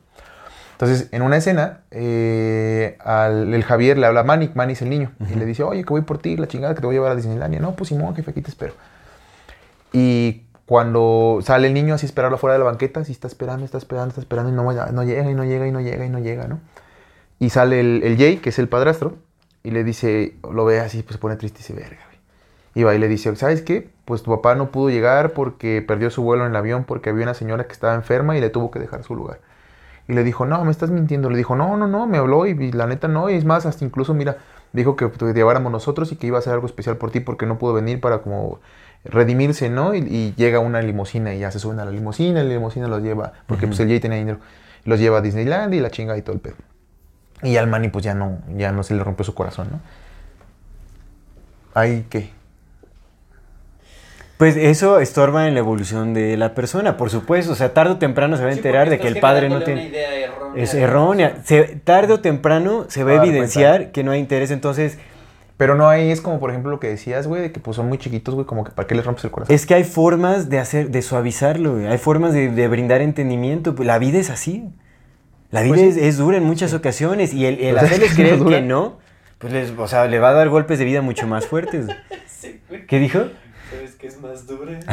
Entonces, 0.71 1.09
en 1.11 1.23
una 1.23 1.37
escena, 1.37 1.79
eh, 1.89 2.97
al, 3.03 3.51
el 3.53 3.63
Javier 3.63 3.97
le 3.97 4.05
habla 4.05 4.19
a 4.19 4.23
Manny, 4.23 4.51
Manny 4.53 4.73
es 4.73 4.81
el 4.83 4.89
niño, 4.89 5.11
y 5.27 5.33
le 5.33 5.45
dice, 5.45 5.63
oye, 5.63 5.83
que 5.83 5.89
voy 5.89 6.01
por 6.01 6.19
ti, 6.19 6.37
la 6.37 6.47
chingada, 6.47 6.75
que 6.75 6.81
te 6.81 6.85
voy 6.85 6.95
a 6.95 6.97
llevar 6.99 7.11
a 7.13 7.15
Disneylandia. 7.15 7.59
No, 7.59 7.75
pues 7.75 7.87
Simón, 7.89 8.15
jefe, 8.15 8.29
aquí 8.29 8.41
te 8.41 8.49
espero. 8.51 8.73
Y 9.91 10.43
cuando 10.65 11.39
sale 11.41 11.67
el 11.67 11.73
niño 11.73 11.95
así 11.95 12.05
esperarlo 12.05 12.37
fuera 12.37 12.53
de 12.53 12.59
la 12.59 12.65
banqueta, 12.65 12.99
así 12.99 13.13
está 13.13 13.27
esperando, 13.27 13.63
está 13.63 13.77
esperando, 13.77 14.09
está 14.09 14.21
esperando, 14.21 14.51
y 14.51 14.53
no, 14.53 14.63
no 14.63 15.03
llega, 15.03 15.29
y 15.29 15.33
no 15.33 15.45
llega, 15.45 15.65
y 15.65 15.71
no 15.71 15.79
llega, 15.79 16.05
y 16.05 16.09
no 16.09 16.19
llega, 16.19 16.47
¿no? 16.47 16.59
Y 17.39 17.51
sale 17.51 17.79
el, 17.79 18.17
Jay, 18.17 18.37
que 18.37 18.49
es 18.49 18.59
el 18.59 18.67
padrastro, 18.67 19.15
y 19.63 19.71
le 19.71 19.83
dice, 19.83 20.35
lo 20.51 20.65
ve 20.65 20.79
así, 20.81 21.03
pues 21.03 21.13
se 21.13 21.19
pone 21.19 21.35
triste 21.37 21.59
y 21.61 21.63
se 21.63 21.73
verga, 21.73 21.99
güey. 22.05 22.17
Y 22.75 22.83
va 22.83 22.93
y 22.93 22.99
le 22.99 23.07
dice, 23.07 23.33
¿sabes 23.37 23.61
qué? 23.61 23.89
Pues 24.05 24.23
tu 24.23 24.31
papá 24.31 24.55
no 24.55 24.69
pudo 24.69 24.89
llegar 24.89 25.31
porque 25.31 25.81
perdió 25.81 26.09
su 26.11 26.21
vuelo 26.21 26.45
en 26.45 26.51
el 26.51 26.55
avión 26.57 26.83
porque 26.83 27.09
había 27.09 27.23
una 27.23 27.33
señora 27.33 27.65
que 27.65 27.73
estaba 27.73 27.95
enferma 27.95 28.37
y 28.37 28.41
le 28.41 28.49
tuvo 28.49 28.69
que 28.69 28.79
dejar 28.79 29.03
su 29.03 29.15
lugar. 29.15 29.39
Y 30.07 30.13
le 30.13 30.23
dijo, 30.23 30.45
no, 30.45 30.63
me 30.63 30.71
estás 30.71 30.89
mintiendo. 30.91 31.29
Le 31.29 31.37
dijo, 31.37 31.55
no, 31.55 31.75
no, 31.75 31.87
no, 31.87 32.07
me 32.07 32.17
habló 32.17 32.45
y, 32.45 32.51
y 32.51 32.71
la 32.71 32.87
neta 32.87 33.07
no. 33.07 33.29
Y 33.29 33.35
es 33.35 33.45
más, 33.45 33.65
hasta 33.65 33.83
incluso, 33.83 34.13
mira, 34.13 34.37
dijo 34.73 34.95
que 34.95 35.07
te 35.07 35.33
lleváramos 35.33 35.71
nosotros 35.71 36.11
y 36.11 36.17
que 36.17 36.27
iba 36.27 36.37
a 36.37 36.39
hacer 36.39 36.53
algo 36.53 36.67
especial 36.67 36.97
por 36.97 37.11
ti 37.11 37.19
porque 37.19 37.45
no 37.45 37.57
pudo 37.57 37.73
venir 37.73 37.99
para 37.99 38.19
como 38.19 38.59
redimirse, 39.09 39.69
¿no? 39.69 39.93
Y, 39.95 39.99
y 39.99 40.33
llega 40.37 40.59
una 40.59 40.81
limusina 40.81 41.33
y 41.33 41.39
ya 41.39 41.51
se 41.51 41.59
suben 41.59 41.79
a 41.79 41.85
la 41.85 41.91
limusina 41.91 42.41
y 42.41 42.43
la 42.43 42.49
limusina 42.53 42.87
los 42.87 43.01
lleva, 43.01 43.33
porque 43.45 43.67
pues 43.67 43.79
el 43.79 43.87
Jay 43.87 43.99
tenía 43.99 44.17
dinero, 44.17 44.39
los 44.85 44.99
lleva 44.99 45.17
a 45.19 45.21
Disneyland 45.21 45.73
y 45.73 45.79
la 45.79 45.89
chinga 45.89 46.17
y 46.17 46.21
todo 46.21 46.33
el 46.33 46.39
pedo. 46.41 46.55
Y 47.43 47.57
al 47.57 47.67
Manny 47.67 47.89
pues 47.89 48.03
ya 48.05 48.13
no, 48.13 48.39
ya 48.55 48.71
no 48.71 48.83
se 48.83 48.95
le 48.95 49.03
rompió 49.03 49.23
su 49.23 49.33
corazón, 49.33 49.67
¿no? 49.71 49.79
Ay, 51.73 52.05
¿qué? 52.09 52.31
Pues 54.37 54.55
eso 54.55 54.99
estorba 54.99 55.47
en 55.47 55.55
la 55.55 55.61
evolución 55.61 56.13
de 56.13 56.37
la 56.37 56.53
persona, 56.53 56.95
por 56.95 57.09
supuesto. 57.09 57.53
O 57.53 57.55
sea, 57.55 57.73
tarde 57.73 57.93
o 57.93 57.97
temprano 57.97 58.37
se 58.37 58.43
va 58.43 58.49
a 58.49 58.53
enterar 58.53 58.87
de 58.89 58.99
que 58.99 59.07
el 59.07 59.19
padre 59.19 59.49
no 59.49 59.63
tiene... 59.63 59.81
una 59.81 59.89
idea 59.89 60.13
errónea 60.15 60.63
Es 60.63 60.73
errónea. 60.75 61.37
Se- 61.43 61.81
tarde 61.83 62.13
o 62.13 62.19
temprano 62.19 62.85
se 62.87 63.03
va 63.03 63.11
a 63.11 63.15
Va 63.15 63.21
a 63.21 63.25
dar 63.25 63.27
evidenciar 63.29 63.91
que 63.91 64.03
no 64.03 64.11
hay 64.11 64.19
interés. 64.19 64.51
Entonces, 64.51 64.99
Pero 65.57 65.73
no 65.75 65.89
ahí 65.89 66.11
es 66.11 66.21
como, 66.21 66.39
por 66.39 66.51
ejemplo, 66.51 66.69
lo 66.69 66.79
que 66.79 66.87
decías, 66.87 67.25
güey, 67.27 67.41
de 67.41 67.51
que 67.51 67.59
pues 67.59 67.75
son 67.75 67.87
muy 67.87 67.97
chiquitos, 67.97 68.35
güey, 68.35 68.45
como 68.45 68.63
que 68.63 68.71
¿para 68.71 68.87
qué 68.87 68.93
les 68.95 69.03
rompes 69.05 69.23
el 69.25 69.31
corazón? 69.31 69.53
es 69.55 69.65
que 69.65 69.73
hay 69.73 69.83
formas 69.83 70.49
de 70.49 70.59
hacer, 70.59 70.89
de 70.91 71.01
suavizarlo. 71.01 71.73
güey. 71.73 71.87
Hay 71.87 71.97
formas 71.97 72.33
de, 72.33 72.49
de 72.49 72.67
brindar 72.67 73.01
entendimiento. 73.01 73.73
Pues, 73.73 73.87
La 73.87 73.97
vida 73.97 74.19
es 74.19 74.29
así. 74.29 74.69
La 75.49 75.61
vida 75.63 75.75
Pues 75.75 75.97
es, 75.97 76.03
es 76.03 76.17
dura 76.17 76.37
en 76.37 76.43
muchas 76.43 76.73
ocasiones. 76.73 77.33
Y 77.33 77.45
el, 77.47 77.59
el 77.59 77.71
Pues 77.75 77.83
es 77.83 77.89
hacerles 77.91 78.13
que 78.15 78.23
no 78.23 78.45
creer 78.45 78.61
que 78.61 78.67
no, 78.67 78.97
pues 79.39 79.53
les, 79.53 79.71
o 79.77 79.87
sea, 79.87 80.05
le 80.05 80.19
va 80.19 80.29
a 80.29 80.33
dar 80.33 80.49
golpes 80.49 80.77
de 80.77 80.85
vida 80.85 81.01
mucho 81.01 81.25
más 81.27 81.45
fuertes. 81.47 81.87
Sí, 82.27 82.61
güey. 82.69 82.85
¿Qué 82.85 82.99
dijo? 82.99 83.19
Sabes 83.71 83.95
que 83.95 84.05
es 84.05 84.21
más 84.21 84.45
dura. 84.45 84.79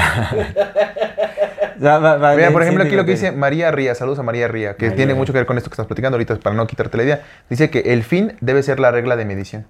Va- 1.84 1.98
va- 1.98 2.16
va- 2.16 2.34
Mira, 2.36 2.50
por 2.52 2.62
ejemplo, 2.62 2.84
aquí 2.84 2.94
lo 2.96 3.04
que 3.04 3.12
dice 3.12 3.32
María 3.32 3.70
Ría, 3.70 3.94
saludos 3.94 4.18
a 4.18 4.22
María 4.22 4.48
Ría, 4.48 4.76
que 4.76 4.86
María 4.86 4.96
tiene 4.96 5.14
mucho 5.14 5.32
que 5.32 5.40
ver 5.40 5.46
con 5.46 5.58
esto 5.58 5.68
que 5.70 5.74
estás 5.74 5.86
platicando 5.86 6.16
ahorita, 6.16 6.36
para 6.36 6.56
no 6.56 6.66
quitarte 6.66 6.96
la 6.96 7.02
idea. 7.04 7.22
Dice 7.50 7.68
que 7.70 7.80
el 7.92 8.02
fin 8.02 8.34
debe 8.40 8.62
ser 8.62 8.80
la 8.80 8.90
regla 8.90 9.16
de 9.16 9.24
medición. 9.24 9.66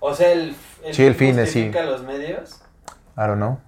O 0.00 0.14
sea, 0.14 0.32
el, 0.32 0.54
el 0.84 0.94
Sí, 0.94 1.04
el 1.04 1.14
fin 1.14 1.38
es 1.38 1.50
sí. 1.50 1.70
los 1.72 2.02
medios. 2.02 2.60
I 3.16 3.20
don't 3.20 3.36
know. 3.36 3.58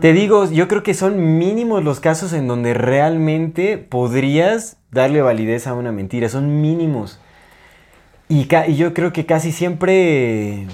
Te 0.00 0.12
digo, 0.12 0.50
yo 0.50 0.68
creo 0.68 0.82
que 0.82 0.94
son 0.94 1.38
mínimos 1.38 1.82
los 1.84 2.00
casos 2.00 2.32
en 2.32 2.46
donde 2.48 2.72
realmente 2.74 3.78
podrías 3.78 4.76
darle 4.90 5.20
validez 5.22 5.66
a 5.66 5.74
una 5.74 5.92
mentira. 5.92 6.28
Son 6.28 6.60
mínimos. 6.62 7.18
Y, 8.28 8.46
ca- 8.46 8.66
y 8.66 8.76
yo 8.76 8.94
creo 8.94 9.12
que 9.12 9.26
casi 9.26 9.52
siempre 9.52 10.66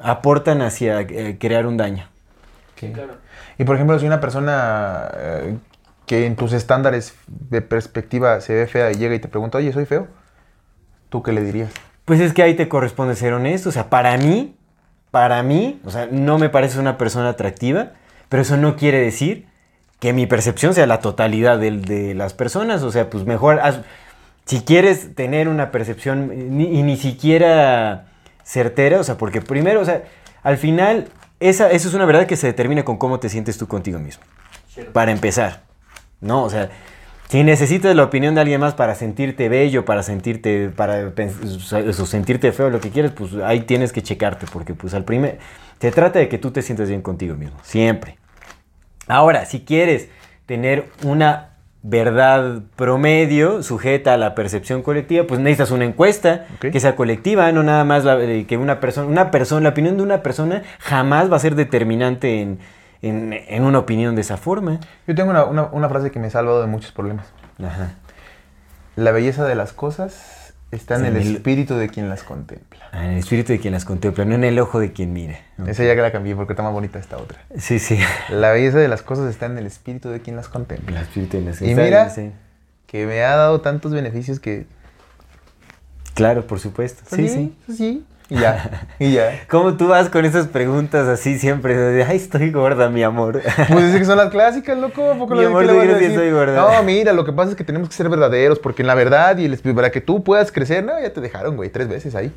aportan 0.00 0.62
hacia 0.62 1.00
eh, 1.00 1.36
crear 1.40 1.66
un 1.66 1.76
daño. 1.76 2.08
Claro. 2.76 3.14
Y 3.58 3.64
por 3.64 3.76
ejemplo, 3.76 3.98
si 3.98 4.06
una 4.06 4.20
persona 4.20 5.08
eh, 5.16 5.56
que 6.06 6.26
en 6.26 6.36
tus 6.36 6.52
estándares 6.52 7.14
de 7.28 7.62
perspectiva 7.62 8.40
se 8.40 8.54
ve 8.54 8.66
fea 8.66 8.90
y 8.90 8.94
llega 8.94 9.14
y 9.14 9.20
te 9.20 9.28
pregunta, 9.28 9.58
oye, 9.58 9.72
¿soy 9.72 9.86
feo? 9.86 10.08
¿Tú 11.08 11.22
qué 11.22 11.32
le 11.32 11.42
dirías? 11.42 11.70
Pues 12.04 12.20
es 12.20 12.32
que 12.32 12.42
ahí 12.42 12.54
te 12.54 12.68
corresponde 12.68 13.14
ser 13.14 13.32
honesto. 13.32 13.68
O 13.68 13.72
sea, 13.72 13.88
para 13.90 14.16
mí, 14.16 14.54
para 15.10 15.42
mí, 15.42 15.80
o 15.84 15.90
sea, 15.90 16.08
no 16.10 16.38
me 16.38 16.48
parece 16.48 16.78
una 16.78 16.98
persona 16.98 17.30
atractiva, 17.30 17.92
pero 18.28 18.42
eso 18.42 18.56
no 18.56 18.76
quiere 18.76 18.98
decir 19.00 19.46
que 20.00 20.12
mi 20.12 20.26
percepción 20.26 20.74
sea 20.74 20.86
la 20.86 20.98
totalidad 20.98 21.58
de, 21.58 22.14
las 22.14 22.34
personas. 22.34 22.82
O 22.82 22.90
sea, 22.90 23.08
pues 23.08 23.24
mejor, 23.24 23.60
haz- 23.60 23.82
si 24.46 24.62
quieres 24.62 25.14
tener 25.14 25.48
una 25.48 25.70
percepción 25.70 26.56
ni- 26.56 26.78
y 26.78 26.82
ni 26.82 26.96
siquiera 26.96 28.06
certera, 28.42 28.98
o 29.00 29.04
sea, 29.04 29.16
porque 29.16 29.40
primero, 29.40 29.80
o 29.80 29.84
sea, 29.84 30.02
al 30.42 30.56
final, 30.56 31.08
esa, 31.38 31.70
eso 31.70 31.88
es 31.88 31.94
una 31.94 32.04
verdad 32.04 32.26
que 32.26 32.36
se 32.36 32.48
determina 32.48 32.84
con 32.84 32.96
cómo 32.96 33.20
te 33.20 33.28
sientes 33.28 33.56
tú 33.58 33.68
contigo 33.68 34.00
mismo. 34.00 34.24
Para 34.92 35.12
empezar, 35.12 35.62
¿no? 36.20 36.42
O 36.42 36.50
sea, 36.50 36.70
si 37.32 37.44
necesitas 37.44 37.96
la 37.96 38.02
opinión 38.02 38.34
de 38.34 38.42
alguien 38.42 38.60
más 38.60 38.74
para 38.74 38.94
sentirte 38.94 39.48
bello, 39.48 39.86
para 39.86 40.02
sentirte, 40.02 40.68
para 40.68 41.10
eso, 41.16 42.04
sentirte 42.04 42.52
feo, 42.52 42.68
lo 42.68 42.78
que 42.78 42.90
quieres, 42.90 43.10
pues 43.10 43.32
ahí 43.36 43.62
tienes 43.62 43.90
que 43.90 44.02
checarte, 44.02 44.44
porque 44.52 44.74
pues 44.74 44.92
al 44.92 45.04
primer, 45.04 45.38
se 45.80 45.90
trata 45.92 46.18
de 46.18 46.28
que 46.28 46.36
tú 46.36 46.50
te 46.50 46.60
sientas 46.60 46.90
bien 46.90 47.00
contigo 47.00 47.34
mismo, 47.34 47.56
siempre. 47.62 48.18
Ahora, 49.08 49.46
si 49.46 49.60
quieres 49.60 50.10
tener 50.44 50.90
una 51.04 51.52
verdad 51.82 52.64
promedio 52.76 53.62
sujeta 53.62 54.12
a 54.12 54.18
la 54.18 54.34
percepción 54.34 54.82
colectiva, 54.82 55.26
pues 55.26 55.40
necesitas 55.40 55.70
una 55.70 55.86
encuesta 55.86 56.44
que 56.60 56.80
sea 56.80 56.96
colectiva, 56.96 57.50
no 57.50 57.62
nada 57.62 57.84
más 57.84 58.04
la- 58.04 58.22
eh, 58.22 58.44
que 58.46 58.58
una 58.58 58.78
persona, 58.78 59.06
una 59.06 59.30
persona, 59.30 59.62
la 59.62 59.68
opinión 59.70 59.96
de 59.96 60.02
una 60.02 60.22
persona 60.22 60.64
jamás 60.80 61.32
va 61.32 61.36
a 61.36 61.40
ser 61.40 61.54
determinante 61.54 62.42
en, 62.42 62.58
en- 63.02 63.32
en 63.32 63.64
una 63.64 63.78
opinión 63.80 64.14
de 64.14 64.20
esa 64.22 64.36
forma. 64.36 64.80
Yo 65.06 65.14
tengo 65.14 65.30
una, 65.30 65.44
una- 65.44 65.64
una 65.66 65.88
frase 65.88 66.10
que 66.10 66.18
me 66.20 66.28
ha 66.28 66.30
salvado 66.30 66.60
de 66.60 66.66
muchos 66.68 66.92
problemas. 66.92 67.26
Ajá. 67.62 67.94
La 68.96 69.10
belleza 69.12 69.44
de 69.44 69.54
las 69.54 69.72
cosas 69.72 70.54
está 70.70 70.94
en 70.96 71.00
Sí, 71.02 71.06
el 71.08 71.16
en 71.16 71.22
el- 71.22 71.36
espíritu 71.36 71.74
de 71.74 71.88
quien 71.88 72.08
las 72.08 72.22
contempla. 72.22 72.80
Ah, 72.92 73.04
En 73.06 73.12
el 73.12 73.18
espíritu 73.18 73.52
de 73.52 73.58
quien 73.58 73.72
las 73.74 73.84
contempla, 73.84 74.24
no 74.24 74.34
en 74.34 74.44
el 74.44 74.58
ojo 74.58 74.78
de 74.80 74.92
quien 74.92 75.12
mira. 75.12 75.38
Esa 75.66 75.84
ya 75.84 75.94
que 75.94 76.00
la 76.02 76.12
cambié 76.12 76.34
porque 76.36 76.52
está 76.52 76.62
más 76.62 76.72
bonita 76.72 76.98
esta 76.98 77.16
otra. 77.18 77.38
Sí, 77.58 77.78
sí. 77.78 77.98
La 78.30 78.52
belleza 78.52 78.78
de 78.78 78.88
las 78.88 79.02
cosas 79.02 79.28
está 79.30 79.46
en 79.46 79.58
el 79.58 79.66
espíritu 79.66 80.08
de 80.10 80.20
quien 80.20 80.36
las 80.36 80.46
El 80.46 80.52
contempla. 80.52 81.00
espíritu 81.02 81.38
de 81.38 81.44
las 81.44 81.60
Y 81.62 81.70
está- 81.70 81.82
mira, 81.82 82.10
sí. 82.10 82.32
que 82.86 83.06
me 83.06 83.22
ha 83.22 83.36
dado 83.36 83.60
tantos 83.62 83.92
beneficios 83.92 84.38
que... 84.40 84.66
Claro, 86.14 86.46
por 86.46 86.60
supuesto. 86.60 87.02
Sí, 87.06 87.28
sí. 87.28 87.56
Sí, 87.74 88.04
y 88.28 88.36
ya, 88.38 88.86
y 88.98 89.12
ya. 89.12 89.42
¿Cómo 89.48 89.76
tú 89.76 89.88
vas 89.88 90.08
con 90.08 90.24
esas 90.24 90.46
preguntas 90.48 91.06
así 91.08 91.38
siempre? 91.38 91.76
De, 91.76 92.04
Ay, 92.04 92.16
estoy 92.16 92.50
gorda, 92.50 92.88
mi 92.88 93.02
amor. 93.02 93.42
Pues 93.68 93.84
es 93.84 93.98
que 93.98 94.04
son 94.04 94.16
las 94.18 94.30
clásicas, 94.30 94.78
loco. 94.78 95.10
¿a 95.12 95.14
poco 95.18 95.34
Mi 95.34 95.42
lo- 95.42 95.48
amor, 95.48 95.64
le 95.64 95.72
¿tú 95.72 95.78
vas 95.78 95.88
a 95.88 95.92
decir? 95.98 96.14
soy 96.14 96.30
gorda? 96.30 96.54
No, 96.56 96.82
mira, 96.82 97.12
lo 97.12 97.24
que 97.24 97.32
pasa 97.32 97.50
es 97.50 97.56
que 97.56 97.64
tenemos 97.64 97.88
que 97.88 97.94
ser 97.94 98.08
verdaderos, 98.08 98.58
porque 98.58 98.82
en 98.82 98.86
la 98.88 98.94
verdad 98.94 99.36
y 99.38 99.44
el 99.44 99.58
para 99.74 99.90
que 99.90 100.00
tú 100.00 100.22
puedas 100.24 100.50
crecer, 100.52 100.82
no, 100.84 100.98
ya 101.00 101.12
te 101.12 101.20
dejaron, 101.20 101.56
güey, 101.56 101.70
tres 101.70 101.88
veces 101.88 102.14
ahí. 102.14 102.32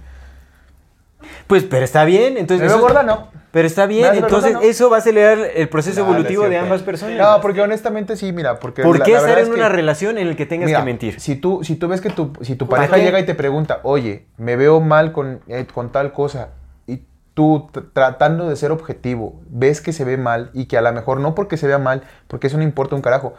Pues, 1.47 1.63
pero 1.63 1.83
está 1.85 2.05
bien. 2.05 2.37
Entonces, 2.37 2.61
Me 2.61 2.67
veo 2.67 2.77
eso- 2.77 2.81
gorda, 2.85 3.03
no. 3.03 3.27
Pero 3.51 3.67
está 3.67 3.85
bien. 3.85 4.15
Entonces, 4.15 4.51
gorda, 4.53 4.65
no. 4.65 4.69
eso 4.69 4.89
va 4.89 4.97
a 4.97 4.99
acelerar 4.99 5.37
el 5.55 5.69
proceso 5.69 6.01
No, 6.01 6.07
no 6.07 6.11
es 6.11 6.15
evolutivo 6.17 6.49
de 6.49 6.57
ambas 6.57 6.81
personas. 6.81 7.17
No, 7.17 7.39
porque 7.41 7.61
honestamente 7.61 8.17
sí, 8.17 8.33
mira, 8.33 8.59
porque... 8.59 8.81
¿Por 8.83 8.99
la- 8.99 9.05
qué 9.05 9.11
la 9.11 9.19
estar 9.19 9.37
en 9.37 9.43
es 9.45 9.49
una 9.49 9.67
que- 9.67 9.75
relación 9.75 10.17
en 10.17 10.29
la 10.29 10.35
que 10.35 10.45
tengas 10.45 10.67
Mira, 10.67 10.79
que 10.79 10.85
mentir? 10.85 11.19
Si 11.21 11.35
tú, 11.37 11.63
si 11.63 11.75
tú 11.77 11.87
ves 11.87 12.01
que 12.01 12.09
tu, 12.09 12.33
si 12.41 12.55
tu 12.55 12.67
¿Para 12.67 12.81
pareja 12.81 12.97
qué? 12.97 13.03
llega 13.03 13.19
y 13.21 13.25
te 13.25 13.33
pregunta, 13.35 13.79
oye, 13.83 14.25
me 14.37 14.57
veo 14.57 14.81
mal 14.81 15.13
con, 15.13 15.39
eh, 15.47 15.65
con 15.73 15.89
tal 15.93 16.11
cosa, 16.11 16.49
y 16.85 17.03
tú 17.33 17.69
tr- 17.71 17.85
tratando 17.93 18.49
de 18.49 18.57
ser 18.57 18.71
objetivo, 18.73 19.39
ves 19.47 19.79
que 19.79 19.93
se 19.93 20.03
ve 20.03 20.17
mal 20.17 20.49
y 20.53 20.65
que 20.65 20.77
a 20.77 20.81
lo 20.81 20.91
mejor 20.91 21.21
no 21.21 21.33
porque 21.33 21.55
se 21.55 21.67
vea 21.67 21.77
mal, 21.77 22.01
porque 22.27 22.47
eso 22.47 22.57
no 22.57 22.63
importa 22.63 22.95
un 22.95 23.01
carajo, 23.01 23.35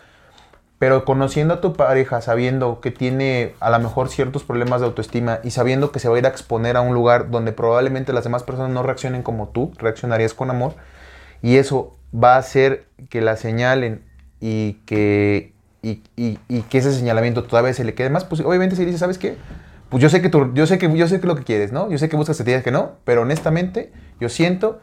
pero 0.78 1.04
conociendo 1.04 1.54
a 1.54 1.60
tu 1.60 1.72
pareja, 1.72 2.20
sabiendo 2.20 2.80
que 2.80 2.90
tiene 2.90 3.54
a 3.60 3.70
lo 3.70 3.78
mejor 3.78 4.08
ciertos 4.10 4.44
problemas 4.44 4.80
de 4.80 4.86
autoestima 4.86 5.40
y 5.42 5.50
sabiendo 5.50 5.90
que 5.92 6.00
se 6.00 6.08
va 6.08 6.16
a 6.16 6.18
ir 6.18 6.26
a 6.26 6.28
exponer 6.28 6.76
a 6.76 6.82
un 6.82 6.94
lugar 6.94 7.30
donde 7.30 7.52
probablemente 7.52 8.12
las 8.12 8.24
demás 8.24 8.42
personas 8.42 8.70
no 8.72 8.82
reaccionen 8.82 9.22
como 9.22 9.48
tú, 9.48 9.72
reaccionarías 9.78 10.34
con 10.34 10.50
amor, 10.50 10.74
y 11.42 11.56
eso 11.56 11.96
va 12.14 12.34
a 12.34 12.38
hacer 12.38 12.86
que 13.08 13.20
la 13.20 13.36
señalen 13.36 14.04
y 14.40 14.74
que, 14.86 15.52
y, 15.82 16.02
y- 16.16 16.62
que 16.62 16.78
ese 16.78 16.92
señalamiento 16.92 17.44
todavía 17.44 17.72
se 17.74 17.84
le 17.84 17.94
quede 17.94 18.10
más, 18.10 18.24
pues 18.24 18.40
obviamente 18.42 18.76
si 18.76 18.84
dices, 18.84 19.00
¿sabes 19.00 19.18
qué? 19.18 19.36
Pues 19.88 20.02
yo 20.02 20.08
sé 20.08 20.20
que 20.20 20.28
tú, 20.28 20.52
yo 20.54 20.66
sé 20.66 20.78
que 20.78 20.94
yo 20.96 21.06
sé 21.08 21.20
que 21.20 21.26
lo 21.26 21.36
que 21.36 21.44
quieres, 21.44 21.72
¿no? 21.72 21.88
Yo 21.90 21.98
sé 21.98 22.08
que 22.08 22.16
buscas 22.16 22.36
que 22.36 22.44
te 22.44 22.50
digas 22.50 22.64
que 22.64 22.72
no, 22.72 22.92
pero 23.04 23.22
honestamente 23.22 23.92
yo 24.20 24.28
siento 24.28 24.80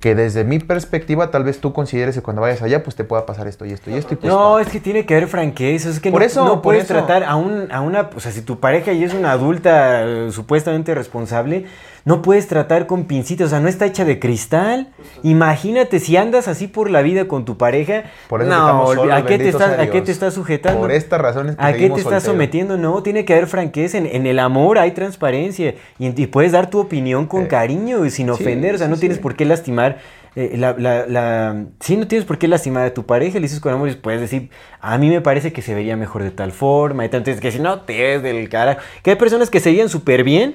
que 0.00 0.14
desde 0.14 0.44
mi 0.44 0.58
perspectiva 0.58 1.30
tal 1.30 1.42
vez 1.44 1.58
tú 1.58 1.72
consideres 1.72 2.14
que 2.14 2.22
cuando 2.22 2.42
vayas 2.42 2.60
allá 2.60 2.82
pues 2.82 2.96
te 2.96 3.04
pueda 3.04 3.24
pasar 3.24 3.46
esto 3.48 3.64
y 3.64 3.72
esto 3.72 3.90
y 3.90 3.94
esto 3.94 4.12
y 4.12 4.16
pues 4.18 4.30
No, 4.32 4.58
es 4.58 4.68
que 4.68 4.78
tiene 4.78 5.06
que 5.06 5.14
haber 5.16 5.26
franqueza. 5.28 5.88
Es 5.88 6.00
que 6.00 6.10
Por 6.10 6.20
no, 6.20 6.26
eso, 6.26 6.44
no 6.44 6.52
por 6.56 6.62
puedes 6.62 6.84
eso. 6.84 6.92
tratar 6.94 7.24
a, 7.24 7.34
un, 7.36 7.72
a 7.72 7.80
una. 7.80 8.10
O 8.14 8.20
sea, 8.20 8.30
si 8.30 8.42
tu 8.42 8.60
pareja 8.60 8.92
ya 8.92 9.06
es 9.06 9.14
una 9.14 9.32
adulta 9.32 10.04
eh, 10.04 10.28
supuestamente 10.32 10.94
responsable, 10.94 11.64
no 12.06 12.22
puedes 12.22 12.46
tratar 12.46 12.86
con 12.86 13.04
pincitas. 13.04 13.48
O 13.48 13.50
sea, 13.50 13.60
no 13.60 13.68
está 13.68 13.84
hecha 13.84 14.04
de 14.06 14.18
cristal. 14.18 14.88
Imagínate 15.24 15.98
si 15.98 16.16
andas 16.16 16.46
así 16.48 16.68
por 16.68 16.88
la 16.88 17.02
vida 17.02 17.26
con 17.26 17.44
tu 17.44 17.58
pareja. 17.58 18.04
Por 18.28 18.40
eso 18.42 18.48
no, 18.50 18.56
estamos 18.56 18.94
solos, 18.94 19.12
¿a, 19.14 19.26
qué 19.26 19.38
te 19.38 19.48
estás, 19.48 19.72
sea 19.74 19.82
¿a 19.82 19.86
qué 19.86 19.92
Dios. 19.92 20.04
te 20.04 20.12
estás 20.12 20.32
sujetando? 20.34 20.80
Por 20.82 20.92
estas 20.92 21.20
razones 21.20 21.56
¿A 21.58 21.72
qué 21.72 21.90
te 21.90 22.00
estás 22.00 22.22
sometiendo? 22.22 22.76
No, 22.78 23.02
tiene 23.02 23.24
que 23.24 23.34
haber 23.34 23.48
franqueza. 23.48 23.98
En, 23.98 24.06
en 24.06 24.24
el 24.26 24.38
amor 24.38 24.78
hay 24.78 24.92
transparencia. 24.92 25.74
Y, 25.98 26.10
puedes 26.28 26.52
dar 26.52 26.70
tu 26.70 26.78
opinión 26.78 27.26
con 27.26 27.42
Sí. 27.42 27.48
cariño 27.48 28.04
y 28.06 28.10
sin 28.10 28.26
Sí, 28.26 28.30
ofender. 28.32 28.76
O 28.76 28.78
sea, 28.78 28.86
sí, 28.86 28.92
no 28.92 28.98
tienes 28.98 29.18
por 29.18 29.34
qué 29.34 29.44
lastimar. 29.44 29.98
eh, 30.36 30.54
la, 30.56 30.74
la, 30.78 31.06
la- 31.06 31.64
sí, 31.80 31.96
no 31.96 32.06
tienes 32.06 32.24
por 32.24 32.38
qué 32.38 32.46
lastimar 32.46 32.86
a 32.86 32.94
tu 32.94 33.04
pareja. 33.04 33.34
Le 33.40 33.42
dices 33.42 33.58
con 33.58 33.72
amor 33.72 33.88
y 33.88 33.94
puedes 33.96 34.20
decir, 34.20 34.50
a 34.80 34.96
mí 34.98 35.08
me 35.10 35.20
parece 35.22 35.52
que 35.52 35.60
se 35.60 35.74
vería 35.74 35.96
mejor 35.96 36.22
de 36.22 36.30
tal 36.30 36.52
forma. 36.52 37.04
Y 37.04 37.08
tal. 37.08 37.18
Entonces, 37.22 37.40
que 37.40 37.50
si 37.50 37.58
no 37.58 37.80
te 37.80 38.00
ves 38.00 38.22
del 38.22 38.48
cara. 38.48 38.78
Que 39.02 39.10
hay 39.10 39.16
personas 39.16 39.50
que 39.50 39.58
se 39.58 39.70
veían 39.70 39.88
súper 39.88 40.22
bien. 40.22 40.54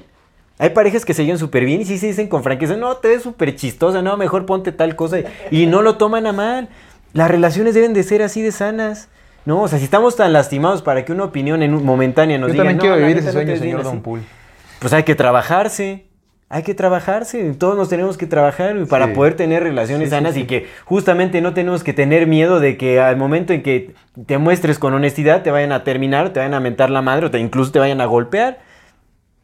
Hay 0.62 0.70
parejas 0.70 1.04
que 1.04 1.12
se 1.12 1.24
llevan 1.24 1.38
súper 1.40 1.64
bien 1.64 1.80
y 1.80 1.84
sí 1.84 1.98
se 1.98 2.06
dicen 2.06 2.28
con 2.28 2.44
franqueza, 2.44 2.76
no, 2.76 2.94
te 2.98 3.08
ves 3.08 3.22
súper 3.24 3.56
chistosa, 3.56 4.00
no, 4.00 4.16
mejor 4.16 4.46
ponte 4.46 4.70
tal 4.70 4.94
cosa. 4.94 5.18
Y, 5.50 5.66
no 5.66 5.82
lo 5.82 5.96
toman 5.96 6.24
a 6.24 6.32
mal. 6.32 6.68
Las 7.14 7.28
relaciones 7.28 7.74
deben 7.74 7.94
de 7.94 8.04
ser 8.04 8.22
así 8.22 8.42
de 8.42 8.52
sanas. 8.52 9.08
No, 9.44 9.62
o 9.62 9.66
sea, 9.66 9.80
si 9.80 9.84
estamos 9.86 10.14
tan 10.14 10.32
lastimados 10.32 10.80
para 10.80 11.04
que 11.04 11.10
una 11.10 11.24
opinión 11.24 11.64
en 11.64 11.74
un- 11.74 11.84
momentánea 11.84 12.38
nos 12.38 12.46
Yo 12.46 12.52
diga, 12.52 12.62
también 12.62 12.76
"No, 12.76 12.80
quiero 12.82 12.96
vivir 12.96 13.18
ese 13.18 13.32
sueño, 13.32 13.56
señor 13.56 13.80
así", 13.80 13.88
Don 13.88 14.02
Pool. 14.02 14.20
Pues 14.78 14.92
hay 14.92 15.02
que 15.02 15.16
trabajarse. 15.16 16.06
Hay 16.48 16.62
que 16.62 16.74
trabajarse, 16.74 17.54
todos 17.54 17.76
nos 17.76 17.88
tenemos 17.88 18.16
que 18.16 18.26
trabajar 18.28 18.76
para 18.88 19.06
Sí. 19.08 19.12
poder 19.14 19.34
tener 19.34 19.64
relaciones 19.64 20.10
sí, 20.10 20.14
sanas 20.14 20.34
sí. 20.34 20.42
y 20.42 20.44
que 20.44 20.68
justamente 20.84 21.40
no 21.40 21.54
tenemos 21.54 21.82
que 21.82 21.92
tener 21.92 22.28
miedo 22.28 22.60
de 22.60 22.76
que 22.76 23.00
al 23.00 23.16
momento 23.16 23.52
en 23.52 23.62
que 23.64 23.94
te 24.26 24.38
muestres 24.38 24.78
con 24.78 24.94
honestidad 24.94 25.42
te 25.42 25.50
vayan 25.50 25.72
a 25.72 25.82
terminar, 25.82 26.30
te 26.32 26.38
vayan 26.38 26.54
a 26.54 26.60
mentar 26.60 26.88
la 26.90 27.02
madre 27.02 27.26
o 27.26 27.30
te, 27.32 27.40
incluso 27.40 27.72
te 27.72 27.78
vayan 27.80 28.00
a 28.00 28.04
golpear. 28.06 28.60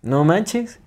No 0.02 0.24
manches. 0.24 0.78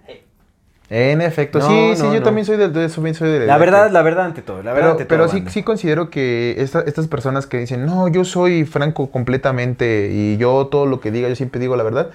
En 0.93 1.21
efecto, 1.21 1.59
No, 1.59 1.67
sí, 1.69 1.93
sí, 1.95 2.01
yo 2.03 2.15
no. 2.19 2.23
también 2.23 2.45
soy 2.45 2.57
de, 2.57 2.67
de 2.67 2.89
soy 2.89 3.13
de 3.13 3.45
La 3.45 3.57
verdad, 3.57 3.89
la 3.91 4.01
verdad 4.01 4.25
ante 4.25 4.41
todo, 4.41 4.57
la 4.61 4.73
verdad 4.73 4.75
pero 4.75 4.91
ante 4.91 5.05
pero 5.05 5.25
todo, 5.27 5.33
sí, 5.33 5.43
sí 5.47 5.63
considero 5.63 6.09
que 6.09 6.55
esta- 6.57 6.81
estas 6.81 7.07
personas 7.07 7.47
que 7.47 7.59
dicen, 7.59 7.85
no, 7.85 8.09
yo 8.09 8.25
soy 8.25 8.65
franco 8.65 9.09
completamente 9.09 10.09
y 10.11 10.35
yo 10.35 10.67
todo 10.67 10.85
lo 10.85 10.99
que 10.99 11.09
diga, 11.11 11.29
yo 11.29 11.35
siempre 11.37 11.61
digo 11.61 11.77
la 11.77 11.83
verdad, 11.83 12.09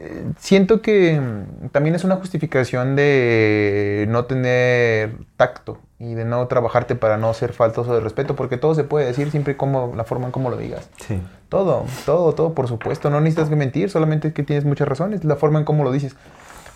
eh, 0.00 0.24
siento 0.36 0.82
que 0.82 1.20
mm, 1.20 1.68
también 1.68 1.94
es 1.94 2.02
una 2.02 2.16
justificación 2.16 2.96
de 2.96 4.06
no 4.08 4.24
tener 4.24 5.12
tacto 5.36 5.78
y 6.00 6.14
de 6.14 6.24
no 6.24 6.44
trabajarte 6.48 6.96
para 6.96 7.18
no 7.18 7.32
ser 7.34 7.52
faltoso 7.52 7.94
de 7.94 8.00
respeto, 8.00 8.34
porque 8.34 8.56
todo 8.56 8.74
se 8.74 8.82
puede 8.82 9.06
decir 9.06 9.30
siempre 9.30 9.56
como 9.56 9.92
la 9.96 10.02
forma 10.02 10.26
en 10.26 10.32
cómo 10.32 10.50
lo 10.50 10.56
digas. 10.56 10.88
Sí. 11.06 11.20
Todo, 11.48 11.84
todo, 12.04 12.32
todo, 12.34 12.52
por 12.52 12.66
supuesto. 12.68 13.10
No 13.10 13.20
necesitas 13.20 13.48
que 13.48 13.56
mentir, 13.56 13.90
solamente 13.90 14.32
que 14.32 14.42
tienes 14.42 14.64
muchas 14.64 14.86
razones, 14.88 15.24
la 15.24 15.36
forma 15.36 15.60
en 15.60 15.64
cómo 15.64 15.82
lo 15.84 15.92
dices. 15.92 16.14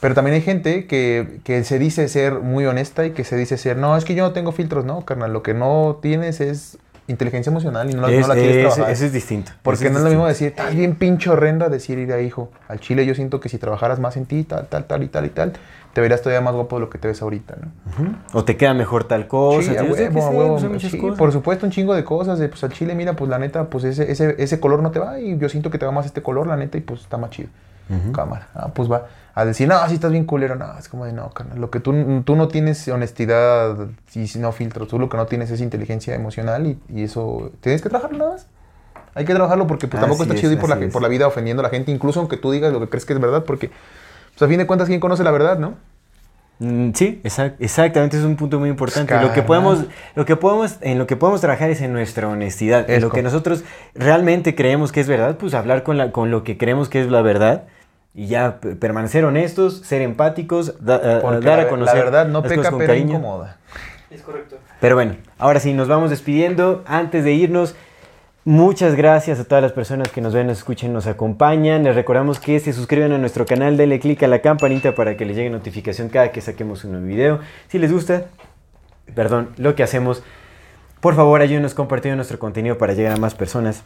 Pero 0.03 0.15
también 0.15 0.35
hay 0.35 0.43
gente 0.43 0.87
que, 0.87 1.39
que 1.45 1.63
se 1.65 1.79
dice 1.79 2.09
ser 2.09 2.41
muy 2.41 2.67
honesta 2.67 3.07
y 3.07 3.13
que 3.13 3.23
se 3.25 3.37
dice 3.37 3.57
ser, 3.57 3.77
no, 3.77 3.97
es 3.97 4.05
que 4.05 4.15
yo 4.17 4.25
no 4.25 4.33
tengo 4.33 4.51
filtros, 4.51 4.85
no, 4.85 5.05
carnal, 5.05 5.33
lo 5.33 5.43
que 5.45 5.55
no 5.55 6.01
tienes 6.03 6.41
es 6.41 6.77
inteligencia 7.07 7.51
emocional 7.51 7.89
y 7.89 7.95
no, 7.95 8.03
la- 8.03 8.11
Es- 8.13 8.21
no 8.23 8.29
la 8.29 8.35
quieres 8.35 8.57
es- 8.57 8.63
trabajar. 8.75 8.91
eso 8.93 9.05
es 9.05 9.13
distinto. 9.13 9.53
Porque 9.63 9.91
no 9.91 9.99
es 9.99 10.03
lo 10.05 10.11
mismo 10.11 10.27
decir, 10.27 10.49
estás 10.49 10.75
bien 10.75 10.97
pinche 10.97 11.31
horrenda, 11.31 11.69
decir, 11.69 11.99
ir 11.99 12.11
hijo, 12.21 12.51
al 12.67 12.81
chile 12.81 13.07
yo 13.07 13.15
siento 13.15 13.39
que 13.39 13.49
si 13.49 13.59
trabajaras 13.59 14.01
más 14.01 14.17
en 14.17 14.27
ti, 14.27 14.43
tal, 14.43 14.67
tal, 14.67 14.85
tal 14.87 15.05
y 15.05 15.09
tal 15.09 15.25
y 15.25 15.29
tal, 15.31 15.53
te 15.93 16.01
verías 16.01 16.21
todavía 16.21 16.41
más 16.41 16.55
guapo 16.55 16.77
de 16.77 16.81
lo 16.81 16.91
que 16.91 16.99
te 16.99 17.07
ves 17.07 17.23
ahorita, 17.23 17.55
¿no? 17.61 17.69
O 18.33 18.45
te 18.45 18.57
queda 18.57 18.75
mejor 18.75 19.05
tal 19.05 19.29
cosa. 19.29 19.71
Sí, 19.73 19.77
a 19.77 19.85
huevo, 19.85 20.27
a 20.27 20.31
huevo, 20.31 20.57
pues, 20.69 20.83
sí, 20.83 20.99
cosas. 20.99 21.17
por 21.19 21.31
supuesto, 21.33 21.65
un 21.67 21.71
chingo 21.71 21.95
de 21.95 22.03
cosas. 22.03 22.41
De, 22.41 22.49
pues 22.49 22.65
al 22.65 22.73
chile, 22.73 22.97
mira, 22.97 23.13
pues 23.15 23.31
la 23.31 23.39
neta, 23.39 23.65
pues 23.71 23.85
ese, 23.85 24.11
ese, 24.11 24.35
ese 24.39 24.59
color 24.59 24.83
no 24.83 24.91
te 24.91 24.99
va 24.99 25.21
y 25.21 25.37
yo 25.39 25.49
siento 25.49 25.71
que 25.71 25.79
te 25.79 25.87
va 25.87 25.93
más 25.93 26.07
este 26.07 26.23
color, 26.23 26.47
la 26.49 26.57
neta, 26.57 26.77
y 26.79 26.81
pues 26.81 27.03
está 27.03 27.19
más 27.19 27.31
chido. 27.31 27.51
Cámara. 28.13 28.49
Ah, 28.55 28.69
pues 28.75 28.91
va. 28.91 29.07
A 29.35 29.45
decir, 29.47 29.67
no, 29.67 29.89
si 29.89 29.95
estás 29.95 30.13
bien 30.13 30.25
culero, 30.27 30.57
no, 30.57 30.79
es 30.79 30.89
como 30.89 31.07
de 31.07 31.13
no, 31.13 31.31
carnal. 31.31 31.59
Lo 31.59 31.71
que 31.71 31.81
tú, 31.81 32.23
tú 32.25 32.37
no 32.37 32.49
tienes 32.49 32.87
honestidad 32.89 33.77
y 34.15 34.27
si 34.27 34.39
no 34.39 34.53
filtros, 34.53 34.89
tú 34.89 34.99
lo 34.99 35.09
que 35.09 35.17
no 35.17 35.25
tienes 35.27 35.51
es 35.51 35.61
inteligencia 35.63 36.15
emocional 36.15 36.67
y, 36.67 36.79
y 36.89 37.05
eso 37.05 37.51
tienes 37.61 37.81
que 37.81 37.89
trabajarlo 37.89 38.19
nada 38.19 38.31
más. 38.33 38.47
Hay 39.15 39.25
que 39.25 39.35
trabajarlo 39.35 39.67
porque 39.67 39.89
pues, 39.89 40.01
tampoco 40.01 40.23
Así 40.23 40.31
está 40.31 40.35
es, 40.35 40.41
chido 40.41 40.53
ir 40.53 40.59
por 40.59 40.69
la, 40.69 40.79
es. 40.79 40.93
por 40.93 41.01
la 41.03 41.09
vida 41.09 41.27
ofendiendo 41.27 41.61
a 41.61 41.65
la 41.65 41.71
gente, 41.71 41.91
incluso 41.93 42.21
aunque 42.21 42.37
tú 42.37 42.51
digas 42.51 42.73
lo 42.73 42.81
que 42.81 42.89
crees 42.89 43.05
que 43.07 43.13
es 43.15 43.21
verdad, 43.21 43.45
porque 43.45 43.71
pues, 44.35 44.43
a 44.43 44.49
fin 44.49 44.59
de 44.59 44.67
cuentas, 44.67 44.89
¿quién 44.89 45.01
conoce 45.01 45.25
la 45.25 45.31
verdad, 45.31 45.59
no? 45.59 45.75
Mm, 46.59 46.93
Sí, 46.95 47.21
exact- 47.25 47.57
exactamente, 47.59 48.19
es 48.19 48.25
un 48.25 48.37
punto 48.37 48.59
muy 48.61 48.69
importante. 48.69 49.13
Pues, 49.15 49.27
Lo 49.27 49.33
que 49.33 49.43
podemos, 49.43 49.85
lo 50.15 50.25
que 50.27 50.37
podemos, 50.37 50.77
en 50.83 50.99
lo 50.99 51.07
que 51.07 51.17
podemos 51.17 51.41
trabajar 51.41 51.71
es 51.71 51.81
en 51.81 51.93
nuestra 51.93 52.29
honestidad. 52.29 52.89
En 52.91 53.01
lo 53.01 53.11
que 53.11 53.23
nosotros 53.23 53.65
realmente 53.95 54.55
creemos 54.55 54.93
que 54.93 55.01
es 55.01 55.09
verdad, 55.09 55.37
pues 55.39 55.55
hablar 55.55 55.83
con, 55.83 55.97
la, 55.99 56.13
con 56.13 56.31
lo 56.31 56.45
que 56.45 56.57
creemos 56.59 56.89
que 56.89 57.01
es 57.01 57.11
la 57.11 57.23
verdad 57.23 57.65
y 58.15 58.27
ya 58.27 58.59
permanecer 58.79 59.25
honestos, 59.25 59.79
ser 59.85 60.03
empáticos, 60.03 60.75
da- 60.85 60.97
a- 60.97 61.17
a- 61.19 61.21
Porque 61.23 61.47
dar 61.47 61.59
la, 61.59 61.65
a 61.65 61.69
conocer 61.69 61.97
la 61.99 62.05
verdad 62.05 62.27
no 62.29 62.41
las 62.41 62.49
peca, 62.49 62.57
cosas 62.57 62.71
con 62.71 62.79
pero 62.81 62.93
cariño. 62.93 63.11
incomoda. 63.11 63.57
Es 64.11 64.21
correcto. 64.23 64.57
Pero 64.81 64.95
bueno, 64.97 65.17
ahora 65.39 65.61
sí, 65.61 65.73
nos 65.73 65.89
vamos 65.89 66.11
despidiendo. 66.11 66.83
Antes 66.87 67.25
de 67.25 67.33
irnos, 67.33 67.75
muchas 68.45 68.95
gracias 68.97 69.41
a 69.41 69.45
todas 69.45 69.63
las 69.63 69.73
personas 69.73 70.09
que 70.09 70.21
nos 70.21 70.35
ven, 70.35 70.49
nos 70.49 70.59
escuchen, 70.59 70.93
nos 70.93 71.07
acompañan. 71.07 71.85
Les 71.85 71.95
recordamos 71.95 72.39
que 72.39 72.61
se 72.61 72.73
suscriban 72.75 73.13
a 73.13 73.19
nuestro 73.19 73.47
canal, 73.47 73.77
denle 73.79 73.99
click 74.01 74.23
a 74.25 74.27
la 74.29 74.41
campanita 74.41 74.95
para 74.95 75.17
que 75.17 75.25
les 75.25 75.37
llegue 75.37 75.49
notificación 75.49 76.09
cada 76.11 76.33
que 76.33 76.41
saquemos 76.43 76.85
un 76.85 76.93
nuevo 76.93 77.07
video. 77.07 77.39
Si 77.69 77.79
les 77.79 77.91
gusta, 77.93 78.25
perdón, 79.15 79.51
lo 79.57 79.75
que 79.75 79.83
hacemos, 79.83 80.23
por 81.01 81.15
favor 81.15 81.41
ayúdenos 81.41 81.73
compartiendo 81.75 82.17
nuestro 82.17 82.39
contenido 82.39 82.77
para 82.77 82.93
llegar 82.93 83.13
a 83.13 83.17
más 83.17 83.35
personas. 83.35 83.83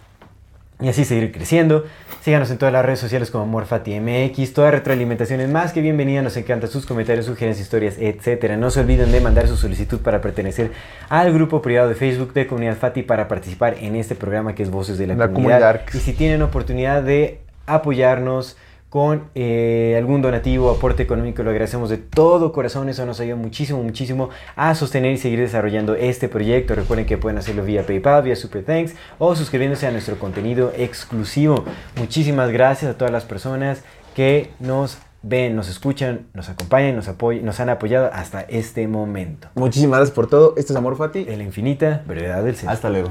Y 0.81 0.89
así 0.89 1.05
seguir 1.07 1.33
creciendo. 1.33 1.85
Síganos 2.21 2.51
en 2.51 2.59
todas 2.59 2.73
las 2.73 2.85
redes 2.85 2.99
sociales 2.99 3.31
como 3.31 3.47
MorfatiMX. 3.47 4.53
Toda 4.53 4.71
retroalimentación 4.71 5.41
es 5.41 5.49
más 5.49 5.73
que 5.73 5.81
bienvenida. 5.81 6.21
Nos 6.21 6.37
encantan 6.37 6.69
sus 6.69 6.85
comentarios, 6.85 7.25
sugerencias, 7.25 7.65
historias, 7.65 7.97
etc. 7.99 8.57
No 8.59 8.71
se 8.71 8.81
olviden 8.81 9.11
de 9.11 9.21
mandar 9.21 9.49
su 9.49 9.57
solicitud 9.57 10.01
para 10.01 10.21
pertenecer 10.21 10.73
al 11.09 11.33
grupo 11.33 11.63
privado 11.63 11.89
de 11.89 11.95
Facebook 11.95 12.35
de 12.35 12.47
Comunidad 12.47 12.77
Fati 12.77 13.03
para 13.03 13.27
participar 13.27 13.77
en 13.81 13.97
este 13.97 14.15
programa 14.15 14.55
que 14.55 14.65
es 14.65 14.71
Voces 14.71 14.99
de 14.99 15.07
la, 15.07 15.15
La 15.15 15.29
Comunidad. 15.29 15.61
Comunidad. 15.61 15.95
Y 15.95 15.99
si 15.99 16.13
tienen 16.13 16.43
oportunidad 16.43 17.03
de 17.03 17.41
apoyarnos 17.67 18.59
con 18.89 19.25
eh, 19.35 19.95
algún 19.99 20.23
donativo, 20.23 20.71
aporte 20.71 21.03
económico, 21.03 21.43
lo 21.43 21.51
agradecemos 21.51 21.91
de 21.91 21.99
todo 21.99 22.53
corazón. 22.53 22.89
Eso 22.89 23.05
nos 23.05 23.21
ayuda 23.21 23.37
muchísimo, 23.37 23.83
muchísimo 23.83 24.31
a 24.55 24.75
sostener 24.75 25.13
y 25.13 25.19
seguir 25.19 25.41
desarrollando 25.41 25.95
este 25.95 26.29
proyecto. 26.29 26.75
Recuerden 26.75 27.05
que 27.07 27.19
pueden 27.19 27.37
hacerlo 27.39 27.65
vía 27.65 27.85
PayPal, 27.85 28.23
vía 28.23 28.37
Super 28.37 28.65
Thanks 28.65 28.95
o 29.19 29.35
suscribiéndose 29.37 29.87
a 29.87 29.91
nuestro 29.91 30.19
contenido 30.19 30.73
exclusivo. 30.77 31.65
Muchísimas 31.97 32.51
gracias 32.51 32.91
a 32.95 32.97
todas 32.97 33.13
las 33.13 33.25
personas 33.25 33.83
que 34.15 34.51
nos 34.61 34.99
ven, 35.23 35.57
nos 35.57 35.69
escuchan, 35.69 36.29
nos 36.33 36.49
acompañan, 36.49 36.95
nos, 36.95 37.09
apoy- 37.09 37.41
nos 37.43 37.59
han 37.59 37.69
apoyado 37.69 38.09
hasta 38.13 38.43
este 38.43 38.87
momento. 38.87 39.49
Muchísimas 39.57 39.99
gracias 39.99 40.15
por 40.15 40.29
todo. 40.29 40.55
Este 40.57 40.73
es 40.73 40.77
Amor 40.77 40.97
Fati. 40.97 41.27
En 41.29 41.39
la 41.39 41.45
infinita 41.45 42.03
brevedad 42.07 42.43
del 42.45 42.55
ser. 42.55 42.71
Hasta 42.71 42.89
luego. 42.89 43.11